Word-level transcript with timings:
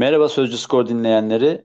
Merhaba 0.00 0.28
Sözcü 0.28 0.58
Skor 0.58 0.88
dinleyenleri. 0.88 1.64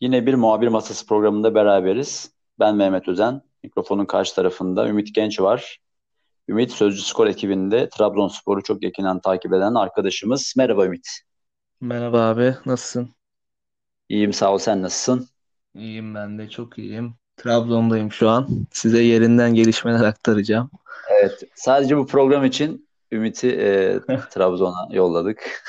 Yine 0.00 0.26
bir 0.26 0.34
muhabir 0.34 0.68
masası 0.68 1.06
programında 1.06 1.54
beraberiz. 1.54 2.32
Ben 2.58 2.76
Mehmet 2.76 3.08
Özen. 3.08 3.42
Mikrofonun 3.62 4.04
karşı 4.04 4.34
tarafında 4.34 4.88
Ümit 4.88 5.14
Genç 5.14 5.40
var. 5.40 5.78
Ümit 6.48 6.72
Sözcü 6.72 7.02
Skor 7.02 7.26
ekibinde 7.26 7.88
Trabzonspor'u 7.88 8.62
çok 8.62 8.82
yakından 8.82 9.20
takip 9.20 9.52
eden 9.52 9.74
arkadaşımız. 9.74 10.54
Merhaba 10.56 10.86
Ümit. 10.86 11.08
Merhaba 11.80 12.20
abi, 12.22 12.54
nasılsın? 12.66 13.10
İyiyim 14.08 14.32
sağ 14.32 14.54
ol 14.54 14.58
sen 14.58 14.82
nasılsın? 14.82 15.28
İyiyim 15.74 16.14
ben 16.14 16.38
de 16.38 16.50
çok 16.50 16.78
iyiyim. 16.78 17.14
Trabzon'dayım 17.36 18.12
şu 18.12 18.28
an. 18.28 18.48
Size 18.72 19.02
yerinden 19.02 19.54
gelişmeler 19.54 20.04
aktaracağım. 20.04 20.70
Evet 21.10 21.42
sadece 21.54 21.96
bu 21.96 22.06
program 22.06 22.44
için 22.44 22.88
Ümit'i 23.12 23.48
e, 23.48 24.00
Trabzon'a 24.30 24.88
yolladık. 24.94 25.62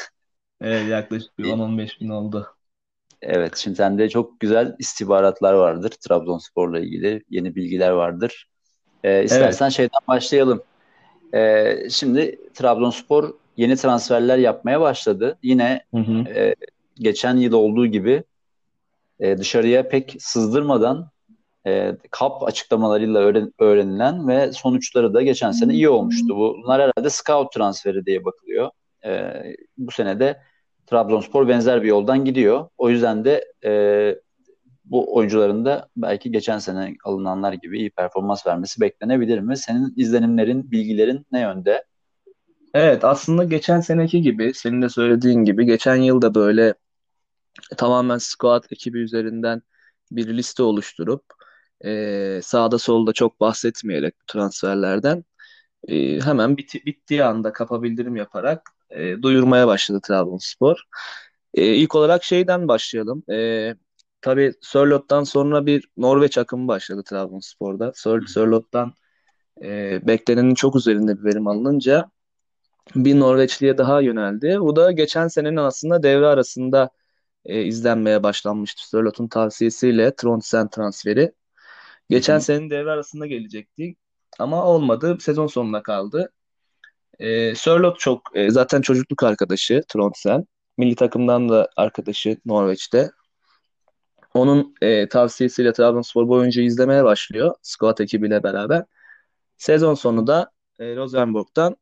Evet 0.63 0.90
yaklaşık 0.90 1.40
bir 1.40 1.44
10-15 1.44 2.02
bin 2.02 2.09
oldu. 2.09 2.48
Evet 3.22 3.58
şimdi 3.58 3.76
sende 3.76 4.09
çok 4.09 4.40
güzel 4.40 4.76
istihbaratlar 4.80 5.53
vardır 5.53 5.89
Trabzonspor'la 5.89 6.80
ilgili 6.80 7.23
yeni 7.30 7.55
bilgiler 7.55 7.91
vardır. 7.91 8.49
E, 9.03 9.23
istersen 9.23 9.66
Evet. 9.66 9.73
şeyden 9.73 9.99
başlayalım. 10.08 10.63
E, 11.34 11.76
şimdi 11.89 12.39
Trabzonspor 12.53 13.34
yeni 13.58 13.76
transferler 13.76 14.38
yapmaya 14.38 14.81
başladı. 14.81 15.38
Yine 15.44 15.84
Hı 15.94 15.99
hı. 15.99 16.30
e, 16.30 16.55
geçen 16.95 17.38
yıl 17.38 17.53
olduğu 17.53 17.88
gibi 17.88 18.23
e, 19.20 19.38
dışarıya 19.38 19.89
pek 19.89 20.16
sızdırmadan 20.20 21.09
e, 21.67 21.98
kap 22.11 22.44
açıklamalarıyla 22.44 23.22
öğren- 23.22 23.53
öğrenilen 23.59 24.27
ve 24.27 24.52
sonuçları 24.52 25.14
da 25.14 25.22
geçen 25.22 25.52
sene 25.52 25.73
iyi 25.73 25.89
olmuştu. 25.89 26.36
Bunlar 26.38 26.81
herhalde 26.81 27.09
scout 27.09 27.52
transferi 27.52 28.05
diye 28.05 28.25
bakılıyor. 28.25 28.70
E, 29.05 29.34
bu 29.77 29.91
sene 29.91 30.20
de 30.20 30.41
Trabzonspor 30.88 31.48
benzer 31.48 31.84
bir 31.84 31.88
yoldan 31.88 32.26
gidiyor. 32.26 32.70
O 32.78 32.89
yüzden 32.89 33.26
de 33.26 33.45
e, 33.66 33.72
bu 34.86 35.16
oyuncuların 35.16 35.66
da 35.66 35.89
belki 35.98 36.31
geçen 36.31 36.59
sene 36.59 36.95
alınanlar 37.03 37.53
gibi 37.53 37.80
iyi 37.80 37.89
performans 37.89 38.48
vermesi 38.48 38.81
beklenebilir 38.81 39.39
mi? 39.39 39.58
Senin 39.58 39.94
izlenimlerin, 39.95 40.72
bilgilerin 40.72 41.26
ne 41.31 41.39
yönde? 41.39 41.84
Evet 42.73 43.04
aslında 43.04 43.44
geçen 43.44 43.80
seneki 43.80 44.22
gibi 44.22 44.54
senin 44.54 44.81
de 44.81 44.89
söylediğin 44.89 45.44
gibi 45.44 45.66
geçen 45.66 45.95
yıl 45.95 46.22
da 46.22 46.36
böyle 46.36 46.73
tamamen 47.78 48.17
squad 48.17 48.64
ekibi 48.72 49.00
üzerinden 49.00 49.61
bir 50.11 50.38
liste 50.38 50.64
oluşturup 50.64 51.23
e, 51.86 52.39
sağda 52.44 52.78
solda 52.80 53.14
çok 53.14 53.39
bahsetmeyerek 53.39 54.16
transferlerden 54.28 55.23
e, 55.88 56.22
hemen 56.22 56.56
biti- 56.56 56.86
bittiği 56.86 57.23
anda 57.23 57.54
kapa 57.54 57.84
bildirim 57.84 58.16
yaparak 58.16 58.70
e, 58.95 59.22
duyurmaya 59.22 59.67
başladı 59.67 59.99
Trabzonspor. 60.03 60.77
E, 61.53 61.66
ilk 61.75 61.95
olarak 61.95 62.23
şeyden 62.23 62.67
başlayalım. 62.67 63.23
E, 63.31 63.75
tabii 64.22 64.53
Sörlot'tan 64.61 65.23
sonra 65.23 65.66
bir 65.66 65.88
Norveç 65.97 66.38
akımı 66.38 66.67
başladı 66.67 67.03
Trabzonspor'da. 67.03 67.91
Sör, 67.95 68.25
Sörlot'tan 68.25 68.94
e, 69.64 69.99
beklenenin 70.08 70.55
çok 70.55 70.75
üzerinde 70.75 71.19
bir 71.19 71.23
verim 71.23 71.47
alınınca 71.47 72.09
bir 72.95 73.19
Norveçli'ye 73.19 73.77
daha 73.77 74.02
yöneldi. 74.02 74.58
Bu 74.59 74.75
da 74.75 74.91
geçen 74.91 75.27
senenin 75.27 75.58
aslında 75.58 76.03
devre 76.03 76.27
arasında 76.27 76.89
e, 77.45 77.64
izlenmeye 77.64 78.23
başlanmıştı. 78.23 78.89
Sörlot'un 78.89 79.27
tavsiyesiyle 79.27 80.16
Trondsen 80.16 80.69
transferi. 80.69 81.31
Geçen 82.09 82.36
hı. 82.36 82.41
senenin 82.41 82.69
devre 82.69 82.91
arasında 82.91 83.25
gelecekti 83.25 83.95
ama 84.39 84.66
olmadı. 84.66 85.17
Sezon 85.19 85.47
sonuna 85.47 85.83
kaldı. 85.83 86.31
E, 87.19 87.56
Sørloth 87.56 88.00
çok 88.00 88.22
e, 88.33 88.52
zaten 88.52 88.81
çocukluk 88.81 89.23
arkadaşı 89.23 89.83
Trondsen. 89.88 90.45
Milli 90.78 90.95
takımdan 90.95 91.50
da 91.50 91.70
arkadaşı 91.75 92.38
Norveç'te. 92.45 93.11
Onun 94.33 94.75
e, 94.81 95.10
tavsiyesiyle 95.10 95.73
Trabzonspor 95.73 96.27
bu 96.27 96.33
oyuncuyu 96.33 96.67
izlemeye 96.67 97.04
başlıyor. 97.04 97.55
Squad 97.61 97.98
ekibiyle 97.98 98.43
beraber. 98.43 98.86
Sezon 99.58 99.93
sonu 99.93 100.27
da 100.27 100.52
e, 100.80 100.95
Rosenborg'dan 100.95 101.77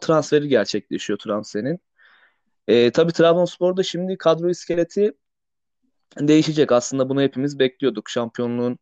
transferi 0.00 0.48
gerçekleşiyor 0.48 1.18
Trondsen'in. 1.18 1.80
E, 2.68 2.90
tabii 2.92 3.12
Trabzonspor'da 3.12 3.82
şimdi 3.82 4.18
kadro 4.18 4.50
iskeleti 4.50 5.12
değişecek. 6.20 6.72
Aslında 6.72 7.08
bunu 7.08 7.22
hepimiz 7.22 7.58
bekliyorduk. 7.58 8.10
Şampiyonluğun 8.10 8.78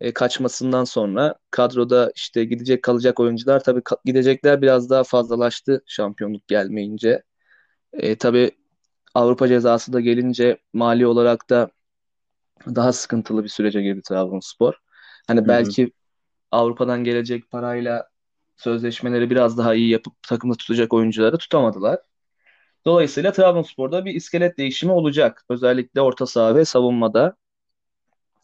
e, 0.00 0.14
kaçmasından 0.14 0.84
sonra 0.84 1.34
kadroda 1.50 2.12
işte 2.16 2.44
gidecek 2.44 2.82
kalacak 2.82 3.20
oyuncular 3.20 3.64
tabii 3.64 3.80
ka- 3.80 3.98
gidecekler 4.04 4.62
biraz 4.62 4.90
daha 4.90 5.04
fazlalaştı 5.04 5.82
şampiyonluk 5.86 6.48
gelmeyince. 6.48 7.22
E, 7.92 8.16
tabii 8.18 8.52
Avrupa 9.14 9.48
cezası 9.48 9.92
da 9.92 10.00
gelince 10.00 10.58
mali 10.72 11.06
olarak 11.06 11.50
da 11.50 11.70
daha 12.66 12.92
sıkıntılı 12.92 13.44
bir 13.44 13.48
sürece 13.48 13.82
girdi 13.82 14.02
Trabzonspor. 14.08 14.74
Hani 15.26 15.46
Hı 15.46 15.50
hı. 15.52 15.76
belki 15.76 15.92
Avrupa'dan 16.52 17.04
gelecek 17.04 17.50
parayla 17.50 18.08
sözleşmeleri 18.56 19.30
biraz 19.30 19.58
daha 19.58 19.74
iyi 19.74 19.90
yapıp 19.90 20.22
takımda 20.22 20.56
tutacak 20.56 20.94
oyuncuları 20.94 21.38
tutamadılar. 21.38 22.00
Dolayısıyla 22.86 23.32
Trabzonspor'da 23.32 24.04
bir 24.04 24.14
iskelet 24.14 24.58
değişimi 24.58 24.92
olacak. 24.92 25.44
Özellikle 25.50 26.00
orta 26.00 26.26
saha 26.26 26.56
ve 26.56 26.64
savunmada. 26.64 27.36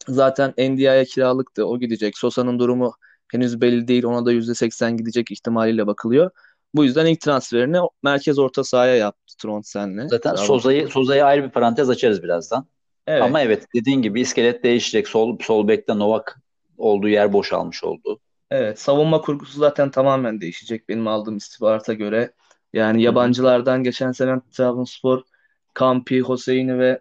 Zaten 0.07 0.53
Ndiaye 0.57 1.05
kiralıktı. 1.05 1.65
O 1.67 1.79
gidecek. 1.79 2.17
Sosa'nın 2.17 2.59
durumu 2.59 2.93
henüz 3.31 3.61
belli 3.61 3.87
değil. 3.87 4.03
Ona 4.03 4.25
da 4.25 4.33
%80 4.33 4.97
gidecek 4.97 5.31
ihtimaliyle 5.31 5.87
bakılıyor. 5.87 6.31
Bu 6.75 6.83
yüzden 6.83 7.05
ilk 7.05 7.21
transferini 7.21 7.77
merkez 8.03 8.39
orta 8.39 8.63
sahaya 8.63 8.95
yaptı 8.95 9.37
Trondsen'le 9.37 10.07
Zaten 10.07 10.35
Soza'yı. 10.35 10.87
Soza'yı 10.87 11.25
ayrı 11.25 11.43
bir 11.43 11.49
parantez 11.49 11.89
açarız 11.89 12.23
birazdan. 12.23 12.67
Ama 13.07 13.41
Evet. 13.41 13.47
evet 13.47 13.67
dediğin 13.75 14.01
gibi 14.01 14.21
iskelet 14.21 14.63
değişecek. 14.63 15.07
Sol, 15.07 15.37
sol 15.41 15.67
bekte 15.67 15.99
Novak 15.99 16.39
olduğu 16.77 17.07
yer 17.07 17.33
boşalmış 17.33 17.83
oldu. 17.83 18.19
Evet. 18.51 18.79
Savunma 18.79 19.21
kurgusu 19.21 19.59
zaten 19.59 19.91
tamamen 19.91 20.41
değişecek 20.41 20.89
benim 20.89 21.07
aldığım 21.07 21.37
istihbarata 21.37 21.93
göre. 21.93 22.31
Yani 22.73 23.01
yabancılardan 23.03 23.83
geçen 23.83 24.11
sene 24.11 24.41
Trabzonspor 24.51 25.21
Campi, 25.79 26.21
Hosseini 26.21 26.79
ve 26.79 26.99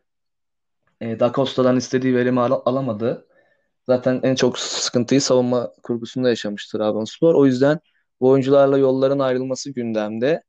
e, 1.00 1.20
Da 1.20 1.32
Costa'dan 1.34 1.76
istediği 1.76 2.14
verimi 2.14 2.40
al- 2.40 2.62
alamadı. 2.64 3.26
Zaten 3.86 4.20
en 4.22 4.34
çok 4.34 4.58
sıkıntıyı 4.58 5.20
savunma 5.20 5.72
kurgusunda 5.82 6.28
yaşamış 6.28 6.68
Trabzonspor. 6.68 7.34
O 7.34 7.46
yüzden 7.46 7.80
bu 8.20 8.28
oyuncularla 8.28 8.78
yolların 8.78 9.18
ayrılması 9.18 9.70
gündemde. 9.70 10.42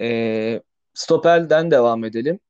Ee, 0.00 0.62
Stoper'den 0.94 1.70
devam 1.70 2.04
edelim. 2.04 2.40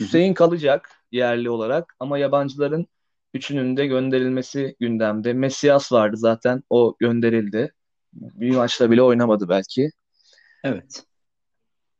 Hüseyin 0.00 0.34
kalacak 0.34 0.90
yerli 1.12 1.50
olarak 1.50 1.96
ama 2.00 2.18
yabancıların 2.18 2.86
üçünün 3.34 3.76
de 3.76 3.86
gönderilmesi 3.86 4.76
gündemde. 4.80 5.32
Messias 5.32 5.92
vardı 5.92 6.16
zaten 6.16 6.62
o 6.70 6.96
gönderildi. 6.98 7.72
Bir 8.12 8.56
maçta 8.56 8.90
bile 8.90 9.02
oynamadı 9.02 9.48
belki. 9.48 9.90
Evet. 10.64 11.04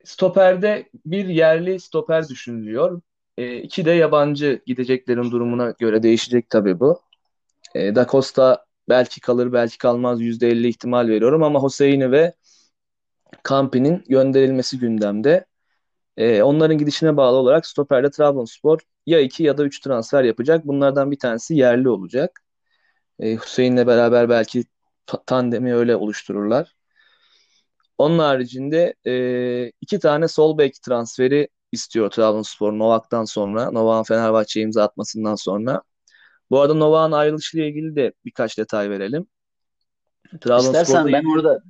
Stoper'de 0.05 0.89
bir 1.07 1.27
yerli 1.27 1.81
stoper 1.81 2.29
düşünülüyor. 2.29 3.01
Ee, 3.39 3.57
iki 3.59 3.85
de 3.85 3.91
yabancı 3.91 4.63
gideceklerin 4.67 5.31
durumuna 5.31 5.71
göre 5.79 6.03
değişecek 6.03 6.51
tabii 6.51 6.81
bu. 6.81 7.01
E, 7.75 7.95
Da 7.95 8.07
Costa 8.11 8.67
belki 8.89 9.21
kalır 9.21 9.53
belki 9.53 9.79
kalmaz 9.79 10.21
%50 10.21 10.69
ihtimal 10.69 11.09
veriyorum 11.09 11.43
ama 11.43 11.61
Hosseini 11.61 12.13
ve 12.13 12.35
Campi'nin 13.49 14.05
gönderilmesi 14.09 14.79
gündemde. 14.79 15.47
E, 16.17 16.43
onların 16.43 16.79
gidişine 16.79 17.17
bağlı 17.17 17.37
olarak 17.37 17.67
stoperde 17.67 18.11
Trabzonspor 18.11 18.81
ya 19.07 19.21
2 19.21 19.43
ya 19.43 19.59
da 19.59 19.65
3 19.65 19.81
transfer 19.81 20.25
yapacak. 20.25 20.67
Bunlardan 20.67 21.11
bir 21.11 21.19
tanesi 21.19 21.55
yerli 21.55 21.89
olacak. 21.89 22.43
E, 23.21 23.37
Hüseyin'le 23.37 23.87
beraber 23.87 24.29
belki 24.29 24.65
ta- 25.07 25.25
tandemi 25.27 25.75
öyle 25.75 25.97
oluştururlar. 25.97 26.75
Onun 27.99 28.19
haricinde 28.19 28.95
e, 29.07 29.73
iki 29.81 29.99
tane 29.99 30.29
sol 30.29 30.59
bek 30.59 30.83
transferi 30.83 31.49
istiyor 31.75 32.11
Trabzonspor 32.11 32.73
Novak'tan 32.73 33.25
sonra. 33.25 33.71
Novak'ın 33.71 34.03
Fenerbahçe'ye 34.03 34.65
imza 34.65 34.83
atmasından 34.83 35.35
sonra. 35.35 35.83
Bu 36.51 36.61
arada 36.61 36.75
Novak'ın 36.75 37.13
ayrılışıyla 37.13 37.67
ilgili 37.67 37.97
de 37.97 38.13
birkaç 38.25 38.59
detay 38.59 38.91
verelim. 38.91 39.27
Trabzonspor'da 40.41 40.81
İstersen 40.83 41.13
ben 41.13 41.25
orada 41.37 41.63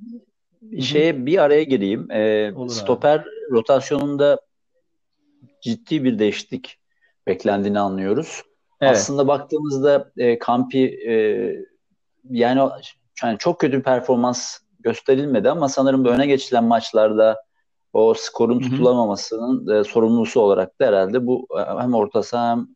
şeye 0.81 1.25
bir 1.25 1.37
araya 1.37 1.63
gireyim. 1.63 2.11
Ee, 2.11 2.53
Olur 2.55 2.65
abi. 2.65 2.79
stoper 2.79 3.25
rotasyonunda 3.51 4.41
ciddi 5.61 6.03
bir 6.03 6.19
değişiklik 6.19 6.79
beklendiğini 7.27 7.79
anlıyoruz. 7.79 8.41
Evet. 8.81 8.95
Aslında 8.95 9.27
baktığımızda 9.27 10.11
e, 10.17 10.39
Kampi 10.39 10.83
e, 11.07 11.13
yani, 12.29 12.69
yani 13.23 13.37
çok 13.37 13.59
kötü 13.59 13.77
bir 13.77 13.83
performans 13.83 14.59
gösterilmedi 14.79 15.49
ama 15.49 15.69
sanırım 15.69 16.05
öne 16.05 16.27
geçilen 16.27 16.63
maçlarda 16.63 17.44
o 17.95 18.13
skorun 18.13 18.59
tutulamamasının 18.59 19.79
e, 19.79 19.83
sorumlusu 19.83 20.41
olarak 20.41 20.81
da 20.81 20.85
herhalde 20.85 21.27
bu 21.27 21.47
e, 21.59 21.81
hem 21.81 21.93
orta 21.93 22.23
saha 22.23 22.51
hem 22.51 22.67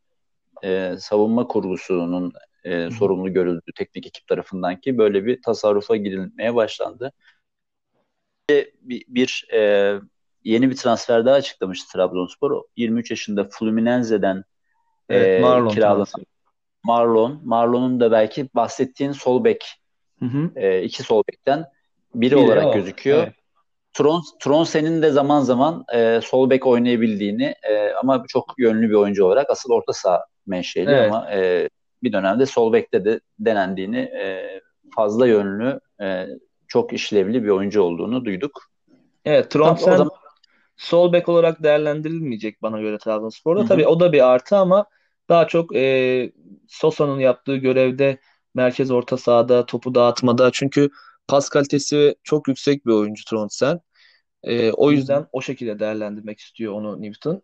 e, 0.63 0.97
savunma 0.99 1.47
kurgusunun 1.47 2.33
e, 2.63 2.71
Hı 2.71 2.87
hı. 2.87 2.91
sorumlu 2.91 3.33
görüldüğü 3.33 3.71
teknik 3.75 4.07
ekip 4.07 4.27
tarafından 4.27 4.79
ki 4.79 4.97
böyle 4.97 5.25
bir 5.25 5.41
tasarrufa 5.41 5.95
girilmeye 5.95 6.55
başlandı. 6.55 7.11
Bir, 8.81 9.05
bir 9.07 9.47
e, 9.53 9.93
yeni 10.43 10.69
bir 10.69 10.75
transfer 10.75 11.25
daha 11.25 11.35
açıklamıştı 11.35 11.93
Trabzonspor. 11.93 12.63
23 12.77 13.11
yaşında 13.11 13.49
Fluminense'den 13.51 14.43
Evet, 15.09 15.39
e, 15.39 15.41
Marlon 15.41 15.69
kiralanan. 15.69 16.05
Marlon. 16.83 17.41
Marlon'un 17.43 17.99
da 17.99 18.11
belki 18.11 18.49
bahsettiğin 18.55 19.11
sol 19.11 19.43
bek, 19.43 19.65
Hı 20.19 20.25
hı. 20.25 20.51
e, 20.55 20.83
iki 20.83 21.03
sol 21.03 21.23
bekten 21.31 21.65
biri, 22.15 22.31
Biri 22.31 22.35
olarak 22.35 22.65
o. 22.65 22.73
gözüküyor. 22.73 23.23
Evet. 23.23 23.38
Tron, 23.99 24.23
Tronsen'in 24.39 25.01
de 25.01 25.11
zaman 25.11 25.41
zaman 25.41 25.85
e, 25.93 26.19
sol 26.23 26.49
bek 26.49 26.67
oynayabildiğini 26.67 27.53
e, 27.69 27.93
ama 27.93 28.23
çok 28.27 28.45
yönlü 28.57 28.89
bir 28.89 28.93
oyuncu 28.93 29.25
olarak 29.25 29.49
asıl 29.49 29.73
orta 29.73 29.93
saha 29.93 30.25
menşeli 30.47 30.89
Evet. 30.89 31.11
ama 31.11 31.31
e, 31.31 31.69
bir 32.03 32.13
dönemde 32.13 32.45
sol 32.45 32.73
bekte 32.73 33.05
de 33.05 33.19
denendiğini 33.39 33.99
e, 33.99 34.59
fazla 34.95 35.27
yönlü 35.27 35.79
e, 36.01 36.27
çok 36.67 36.93
işlevli 36.93 37.43
bir 37.43 37.49
oyuncu 37.49 37.81
olduğunu 37.81 38.25
duyduk. 38.25 38.63
Evet, 39.25 39.51
Trondsen 39.51 39.97
zaman 39.97 40.11
sol 40.77 41.13
bek 41.13 41.29
olarak 41.29 41.63
değerlendirilmeyecek 41.63 42.61
bana 42.61 42.81
göre 42.81 42.97
Trabzonspor'da. 42.97 43.59
Hı 43.59 43.63
hı. 43.63 43.67
Tabii 43.67 43.87
o 43.87 43.99
da 43.99 44.11
bir 44.13 44.29
artı 44.29 44.57
ama 44.57 44.85
daha 45.29 45.47
çok 45.47 45.75
e, 45.75 46.31
Sosa'nın 46.67 47.19
yaptığı 47.19 47.55
görevde 47.55 48.17
merkez 48.55 48.91
orta 48.91 49.17
sahada 49.17 49.65
topu 49.65 49.95
dağıtmada 49.95 50.51
çünkü 50.53 50.89
pas 51.27 51.49
kalitesi 51.49 52.15
çok 52.23 52.47
yüksek 52.47 52.85
bir 52.85 52.91
oyuncu 52.91 53.23
Trondsen. 53.25 53.79
E, 54.43 54.71
o 54.71 54.91
yüzden 54.91 55.25
o 55.31 55.41
şekilde 55.41 55.79
değerlendirmek 55.79 56.39
istiyor 56.39 56.73
onu 56.73 57.01
Newton. 57.01 57.41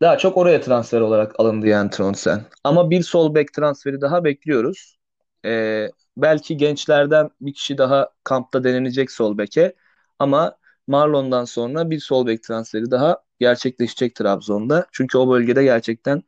Daha 0.00 0.18
çok 0.18 0.36
oraya 0.36 0.60
transfer 0.60 1.00
olarak 1.00 1.40
alındı 1.40 1.66
yani 1.66 1.90
Trondsen. 1.90 2.44
Ama 2.64 2.90
bir 2.90 3.02
sol 3.02 3.34
bek 3.34 3.52
transferi 3.52 4.00
daha 4.00 4.24
bekliyoruz. 4.24 4.96
E, 5.44 5.88
belki 6.16 6.56
gençlerden 6.56 7.30
bir 7.40 7.54
kişi 7.54 7.78
daha 7.78 8.10
kampta 8.24 8.64
denenecek 8.64 9.10
sol 9.10 9.38
beke. 9.38 9.74
Ama 10.18 10.56
Marlon'dan 10.86 11.44
sonra 11.44 11.90
bir 11.90 12.00
sol 12.00 12.26
bek 12.26 12.42
transferi 12.42 12.90
daha 12.90 13.22
gerçekleşecek 13.40 14.14
Trabzon'da. 14.14 14.86
Çünkü 14.92 15.18
o 15.18 15.30
bölgede 15.30 15.64
gerçekten 15.64 16.22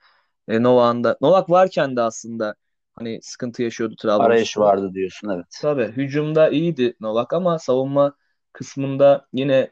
e, 0.49 0.63
Novak'ın 0.63 1.05
da 1.05 1.19
Novak 1.21 1.51
varken 1.51 1.97
de 1.97 2.01
aslında 2.03 2.55
hani 2.95 3.19
sıkıntı 3.23 3.63
yaşıyordu 3.63 3.95
arayış 4.05 4.53
Trabzonspor. 4.53 4.63
vardı 4.63 4.95
diyorsun 4.95 5.29
evet. 5.29 5.47
Tabii 5.61 5.87
hücumda 5.87 6.49
iyiydi 6.49 6.97
Novak 7.01 7.33
ama 7.33 7.59
savunma 7.59 8.13
kısmında 8.57 9.29
yine 9.33 9.71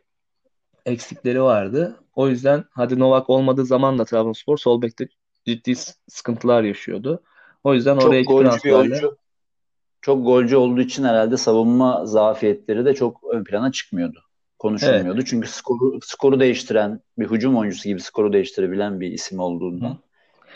eksikleri 0.87 1.43
vardı. 1.43 2.01
O 2.15 2.29
yüzden 2.29 2.65
hadi 2.71 2.99
Novak 2.99 3.31
olmadığı 3.31 3.67
zaman 3.67 3.99
da 3.99 4.05
Trabzonspor 4.05 4.59
sol 4.59 4.83
bekte 4.83 5.09
ciddi 5.47 5.75
sıkıntılar 6.09 6.63
yaşıyordu. 6.63 7.23
O 7.65 7.75
yüzden 7.75 7.97
oraya 7.97 8.21
Çok 8.21 8.23
iki 8.23 8.29
golcü 8.29 8.45
transferle 8.45 8.77
oyuncu. 8.77 9.19
Çok 10.03 10.25
golcü 10.27 10.57
olduğu 10.57 10.81
için 10.81 11.05
herhalde 11.05 11.37
savunma 11.37 12.07
zafiyetleri 12.07 12.85
de 12.85 12.95
çok 12.95 13.21
ön 13.33 13.45
plana 13.45 13.73
çıkmıyordu. 13.73 14.21
evet 14.21 14.59
Konuşulmuyordu. 14.59 15.25
Çünkü 15.25 15.49
skoru, 15.49 15.99
skoru 16.03 16.41
değiştiren 16.41 17.01
bir 17.19 17.31
hücum 17.31 17.57
oyuncusu 17.57 17.89
gibi 17.89 18.01
skoru 18.01 18.33
değiştirebilen 18.33 19.01
bir 19.01 19.13
isim 19.13 19.41
Hı. 19.41 19.45
olduğundan. 19.45 19.99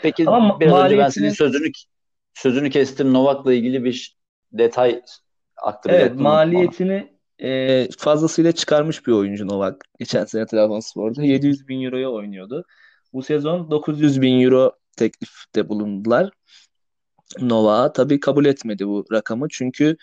Peki 0.01 0.23
ama 0.25 0.55
ma- 0.55 0.59
biraz 0.59 0.77
önce 0.77 0.97
ben 0.97 1.09
senin 1.09 1.29
sözünü 1.29 1.71
sözünü 2.33 2.69
kestim. 2.69 3.13
Novak'la 3.13 3.53
ilgili 3.53 3.83
bir 3.83 4.17
detay 4.53 5.01
evet 5.87 6.15
aktaracaktım 6.17 6.27
onu. 6.27 6.41
maliyetini 6.49 7.18
e, 7.43 7.87
fazlasıyla 7.97 8.51
çıkarmış 8.51 9.07
bir 9.07 9.11
oyuncu 9.11 9.47
Novak. 9.47 9.85
Geçen 9.99 10.25
sene 10.25 10.45
Trabzonspor'da 10.45 11.23
700 11.23 11.67
bin 11.67 11.81
euroya 11.81 12.09
oynuyordu. 12.09 12.65
Bu 13.13 13.23
sezon 13.23 13.71
900 13.71 14.21
bin 14.21 14.41
euro 14.41 14.71
teklifte 14.97 15.69
bulundular. 15.69 16.31
Nova 17.41 17.93
tabii 17.93 18.19
kabul 18.19 18.45
etmedi 18.45 18.87
bu 18.87 19.05
rakamı 19.11 19.47
çünkü 19.51 19.97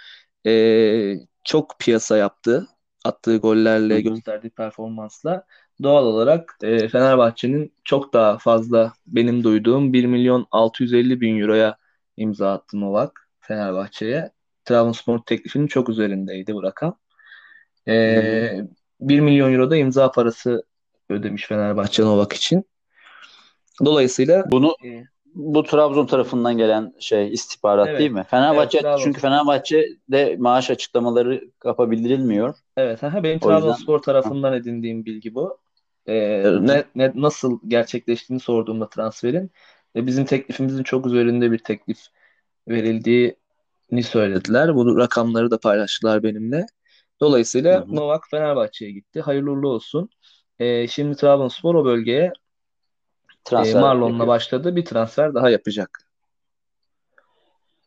e, 0.46 1.14
çok 1.44 1.78
piyasa 1.78 2.16
yaptı. 2.16 2.66
Attığı 3.04 3.36
gollerle, 3.36 4.00
gösterdiği 4.00 4.50
performansla 4.50 5.46
doğal 5.82 6.06
olarak 6.06 6.56
e, 6.62 6.88
Fenerbahçe'nin 6.88 7.72
çok 7.84 8.12
daha 8.12 8.38
fazla 8.38 8.92
benim 9.06 9.44
duyduğum 9.44 9.92
1 9.92 10.04
milyon 10.06 10.46
650 10.50 11.20
bin 11.20 11.40
euroya 11.40 11.76
imza 12.16 12.52
attı 12.52 12.80
Novak 12.80 13.28
Fenerbahçe'ye. 13.40 14.32
Trabzonspor 14.64 15.18
teklifinin 15.18 15.66
çok 15.66 15.88
üzerindeydi 15.88 16.54
bu 16.54 16.62
rakam. 16.62 16.98
E, 17.88 18.60
1 19.00 19.20
milyon 19.20 19.52
euro 19.52 19.70
da 19.70 19.76
imza 19.76 20.10
parası 20.10 20.62
ödemiş 21.10 21.46
Fenerbahçe 21.46 22.02
Novak 22.02 22.32
için. 22.32 22.64
Dolayısıyla 23.84 24.44
Bunu 24.50 24.74
e, 24.84 25.04
bu 25.34 25.62
Trabzon 25.62 26.06
tarafından 26.06 26.58
gelen 26.58 26.94
şey 26.98 27.32
istihbarat 27.32 27.86
değil 27.86 27.98
evet, 28.00 28.12
mi? 28.12 28.18
evet 28.18 28.30
Fenerbahçe 28.30 28.78
çünkü 28.78 28.82
Trabzonspor. 28.82 29.20
Fenerbahçe'de 29.20 30.36
maaş 30.38 30.70
açıklamaları 30.70 31.50
kapa 31.58 31.90
bildirilmiyor. 31.90 32.54
Evet, 32.76 33.04
aha, 33.04 33.22
benim 33.22 33.34
yüzden 33.34 33.48
Trabzonspor 33.48 33.98
Hı 33.98 34.02
tarafından 34.02 34.52
edindiğim 34.52 35.04
bilgi 35.04 35.34
bu. 35.34 35.58
Ee, 36.06 36.44
ne, 36.60 36.84
ne 36.94 37.12
nasıl 37.14 37.60
gerçekleştiğini 37.66 38.40
sorduğumda 38.40 38.88
transferin 38.88 39.50
e, 39.96 40.06
bizim 40.06 40.24
teklifimizin 40.24 40.82
çok 40.82 41.06
üzerinde 41.06 41.52
bir 41.52 41.58
teklif 41.58 41.98
verildiğini 42.68 44.02
söylediler. 44.02 44.74
Bu 44.74 44.98
rakamları 44.98 45.50
da 45.50 45.58
paylaştılar 45.58 46.22
benimle. 46.22 46.66
Hı 47.20 47.26
Dolayısıyla 47.26 47.80
hı. 47.80 47.96
Novak 47.96 48.24
Fenerbahçe'ye 48.30 48.90
gitti. 48.92 49.20
Hayırlı 49.20 49.50
uğurlu 49.50 49.68
olsun. 49.68 50.08
Ee, 50.58 50.88
şimdi 50.88 51.16
Trabzonspor 51.16 51.74
o 51.74 51.84
bölgeye 51.84 52.32
e, 53.52 53.74
Marlon'la 53.74 54.08
yapıyor. 54.08 54.26
başladı. 54.26 54.76
Bir 54.76 54.84
transfer 54.84 55.34
daha 55.34 55.50
yapacak. 55.50 55.98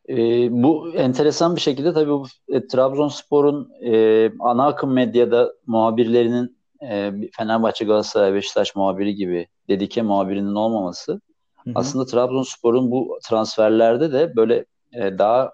E, 0.10 0.16
bu 0.52 0.94
enteresan 0.96 1.56
bir 1.56 1.62
şekilde 1.62 1.94
tabii 1.94 2.12
bu 2.12 2.28
e, 2.48 2.68
Trabzonspor'un 2.68 3.72
e, 3.86 4.32
ana 4.40 4.68
akım 4.68 4.94
medyada 4.94 5.54
muhabirlerinin 5.68 6.58
e, 6.82 7.14
Fenerbahçe, 7.38 7.86
Galatasaray, 7.86 8.34
Beşiktaş 8.34 8.76
muhabiri 8.76 9.16
gibi 9.16 9.48
dedike 9.68 10.02
muhabirinin 10.02 10.56
olmaması 10.56 11.22
Hı 11.64 11.70
hı. 11.70 11.74
aslında 11.76 12.06
Trabzonspor'un 12.06 12.92
bu 12.92 13.20
transferlerde 13.30 14.12
de 14.12 14.36
böyle 14.36 14.66
e, 14.94 15.18
daha 15.18 15.54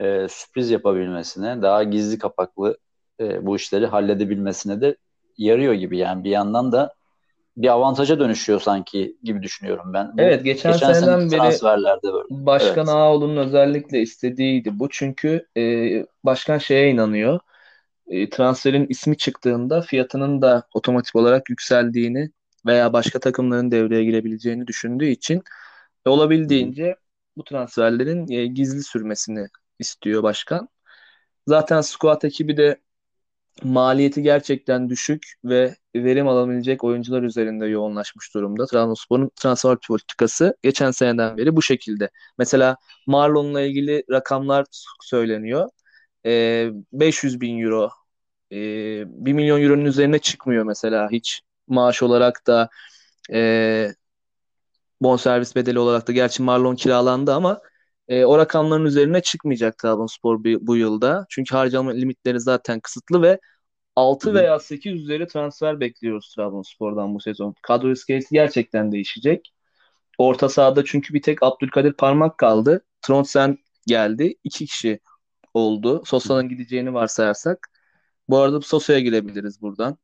e, 0.00 0.26
sürpriz 0.30 0.70
yapabilmesine, 0.70 1.62
daha 1.62 1.82
gizli 1.82 2.18
kapaklı 2.18 2.76
e, 3.20 3.46
bu 3.46 3.56
işleri 3.56 3.86
halledebilmesine 3.86 4.80
de 4.80 4.96
yarıyor 5.38 5.74
gibi. 5.74 5.98
Yani 5.98 6.24
bir 6.24 6.30
yandan 6.30 6.72
da 6.72 6.94
bir 7.56 7.68
avantaja 7.68 8.20
dönüşüyor 8.20 8.60
sanki 8.60 9.16
gibi 9.22 9.42
düşünüyorum 9.42 9.92
ben. 9.92 10.12
Evet, 10.18 10.44
geçen 10.44 10.72
geçen 10.72 10.92
seneden 10.92 11.30
beri 11.30 11.38
transferlerde 11.38 12.12
böyle. 12.12 12.24
Başkan 12.30 12.76
Evet. 12.76 12.88
Ağaoğlu'nun 12.88 13.36
özellikle 13.36 14.00
istediğiydi 14.00 14.78
bu. 14.78 14.88
Çünkü 14.90 15.46
e, 15.56 15.62
başkan 16.24 16.58
şeye 16.58 16.90
inanıyor. 16.90 17.40
E, 18.06 18.30
transferin 18.30 18.86
ismi 18.88 19.16
çıktığında 19.16 19.80
fiyatının 19.80 20.42
da 20.42 20.62
otomatik 20.74 21.16
olarak 21.16 21.50
yükseldiğini 21.50 22.30
veya 22.66 22.92
başka 22.92 23.20
takımların 23.20 23.70
devreye 23.70 24.04
girebileceğini 24.04 24.66
düşündüğü 24.66 25.06
için 25.06 25.42
hı. 26.04 26.10
olabildiğince 26.10 26.96
bu 27.36 27.44
transferlerin 27.44 28.32
e, 28.32 28.46
gizli 28.46 28.82
sürmesini 28.82 29.48
istiyor 29.78 30.22
başkan. 30.22 30.68
Zaten 31.46 31.80
squad 31.80 32.22
ekibi 32.22 32.56
de 32.56 32.80
maliyeti 33.62 34.22
gerçekten 34.22 34.88
düşük 34.88 35.32
ve 35.44 35.74
verim 35.94 36.28
alabilecek 36.28 36.84
oyuncular 36.84 37.22
üzerinde 37.22 37.66
yoğunlaşmış 37.66 38.34
durumda. 38.34 38.66
Trabzonspor'un 38.66 39.30
transfer 39.36 39.78
politikası 39.88 40.56
geçen 40.62 40.90
seneden 40.90 41.36
beri 41.36 41.56
bu 41.56 41.62
şekilde. 41.62 42.10
Mesela 42.38 42.76
Marlon'la 43.06 43.60
ilgili 43.60 44.04
rakamlar 44.10 44.66
söyleniyor. 45.02 45.68
Ee, 46.26 46.70
500 46.92 47.40
bin 47.40 47.60
euro, 47.60 47.90
e, 48.52 48.56
1 49.26 49.32
milyon 49.32 49.62
euronun 49.62 49.84
üzerine 49.84 50.18
çıkmıyor 50.18 50.64
mesela 50.64 51.08
hiç 51.12 51.42
maaş 51.68 52.02
olarak 52.02 52.46
da 52.46 52.68
e, 53.32 53.92
bonservis 55.00 55.56
bedeli 55.56 55.78
olarak 55.78 56.08
da. 56.08 56.12
Gerçi 56.12 56.42
Marlon 56.42 56.76
kiralandı 56.76 57.34
ama 57.34 57.60
e, 58.08 58.24
o 58.24 58.38
rakamların 58.38 58.84
üzerine 58.84 59.20
çıkmayacak 59.22 59.78
Trabzonspor 59.78 60.44
bu, 60.44 60.66
bu 60.66 60.76
yılda. 60.76 61.26
Çünkü 61.28 61.54
harcama 61.54 61.90
limitleri 61.90 62.40
zaten 62.40 62.80
kısıtlı 62.80 63.22
ve 63.22 63.32
Hı 63.32 63.38
6 63.96 64.30
hı. 64.30 64.34
veya 64.34 64.58
8 64.60 65.02
üzeri 65.02 65.26
transfer 65.26 65.80
bekliyoruz 65.80 66.34
Trabzonspor'dan 66.36 67.14
bu 67.14 67.20
sezon. 67.20 67.54
Kadro 67.62 67.92
iskeleti 67.92 68.28
gerçekten 68.30 68.92
değişecek. 68.92 69.52
Orta 70.18 70.48
sahada 70.48 70.84
çünkü 70.84 71.14
bir 71.14 71.22
tek 71.22 71.42
Abdülkadir 71.42 71.92
Parmak 71.92 72.38
kaldı. 72.38 72.84
Trondsen 73.02 73.58
geldi. 73.86 74.34
İki 74.44 74.66
kişi 74.66 75.00
oldu. 75.54 76.02
Sosa'nın 76.04 76.48
gideceğini 76.48 76.94
varsayarsak. 76.94 77.70
Bu 78.28 78.38
arada 78.38 78.60
Sosa'ya 78.60 79.00
girebiliriz 79.00 79.62
buradan. 79.62 79.98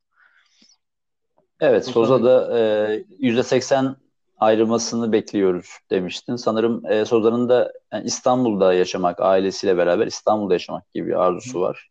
Evet, 1.60 1.84
Sosa'nın 1.84 2.06
Soza'da 2.06 2.58
e, 2.58 3.04
%80 3.18 3.96
ayrılmasını 4.40 5.12
bekliyoruz 5.12 5.68
demiştin. 5.90 6.36
Sanırım 6.36 6.86
e, 6.86 7.04
Soza'nın 7.04 7.48
da 7.48 7.72
yani 7.92 8.04
İstanbul'da 8.04 8.74
yaşamak, 8.74 9.20
ailesiyle 9.20 9.76
beraber 9.76 10.06
İstanbul'da 10.06 10.52
yaşamak 10.52 10.94
gibi 10.94 11.08
bir 11.08 11.22
arzusu 11.22 11.60
var. 11.60 11.90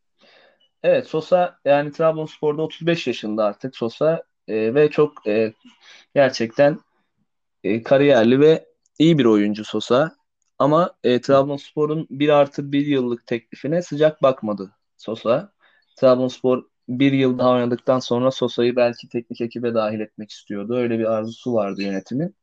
Evet 0.84 1.08
Sosa 1.08 1.60
yani 1.66 1.92
Trabzonspor'da 1.92 2.62
35 2.62 3.08
yaşında 3.08 3.46
artık 3.46 3.76
Sosa 3.76 4.24
e, 4.48 4.76
ve 4.76 4.90
çok 4.90 5.28
e, 5.28 5.54
gerçekten 6.16 6.80
e, 7.64 7.84
kariyerli 7.84 8.40
ve 8.40 8.66
iyi 9.00 9.18
bir 9.18 9.26
oyuncu 9.26 9.66
Sosa. 9.66 10.16
Ama 10.60 10.94
e, 11.04 11.22
Trabzonspor'un 11.22 12.08
1 12.10 12.30
artı 12.30 12.72
1 12.72 12.86
yıllık 12.88 13.28
teklifine 13.28 13.82
sıcak 13.82 14.24
bakmadı 14.24 14.72
Sosa. 14.98 15.52
Trabzonspor 15.96 16.64
bir 16.90 17.12
yıl 17.12 17.40
daha 17.40 17.52
oynadıktan 17.52 18.00
sonra 18.00 18.32
Sosa'yı 18.32 18.76
belki 18.76 19.10
teknik 19.10 19.42
ekibe 19.42 19.74
dahil 19.74 20.00
etmek 20.00 20.32
istiyordu. 20.32 20.76
Öyle 20.76 21.00
bir 21.00 21.06
arzusu 21.06 21.54
vardı 21.54 21.82
yönetimin. 21.82 22.36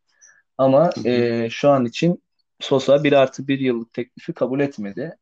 Ama 0.58 0.90
e, 1.04 1.48
şu 1.50 1.70
an 1.70 1.84
için 1.84 2.22
Sosa 2.60 3.04
bir 3.04 3.12
artı 3.12 3.48
bir 3.48 3.60
yıllık 3.60 3.92
teklifi 3.92 4.32
kabul 4.32 4.60
etmedi. 4.60 5.16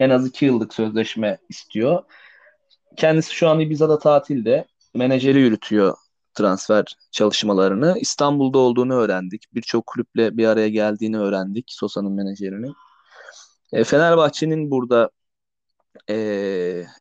En 0.00 0.10
az 0.10 0.26
iki 0.26 0.44
yıllık 0.44 0.74
sözleşme 0.74 1.38
istiyor. 1.48 2.02
Kendisi 2.96 3.34
şu 3.34 3.48
an 3.48 3.60
Ibiza'da 3.60 3.98
tatilde. 3.98 4.66
Menajeri 4.94 5.40
yürütüyor 5.40 5.96
transfer 6.34 6.84
çalışmalarını. 7.10 7.94
İstanbul'da 8.00 8.58
olduğunu 8.58 8.94
öğrendik. 8.94 9.44
Birçok 9.54 9.86
kulüple 9.86 10.36
bir 10.36 10.46
araya 10.46 10.68
geldiğini 10.68 11.18
öğrendik 11.18 11.64
Sosa'nın 11.68 12.12
menajerinin. 12.12 12.74
E, 13.72 13.84
Fenerbahçe'nin 13.84 14.70
burada 14.70 15.10
e, 16.10 16.16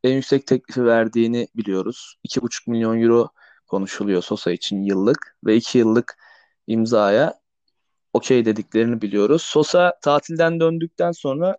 en 0.04 0.14
yüksek 0.14 0.48
teklifi 0.48 0.86
verdiğini 0.86 1.48
biliyoruz. 1.56 2.16
2,5 2.28 2.70
milyon 2.70 3.02
euro 3.02 3.30
konuşuluyor 3.68 4.22
Sosa 4.22 4.52
için 4.52 4.84
yıllık 4.84 5.38
ve 5.46 5.56
2 5.56 5.78
yıllık 5.78 6.18
imzaya 6.68 7.45
okey 8.16 8.46
dediklerini 8.46 9.02
biliyoruz. 9.02 9.42
Sosa 9.42 10.00
tatilden 10.02 10.60
döndükten 10.60 11.12
sonra 11.12 11.58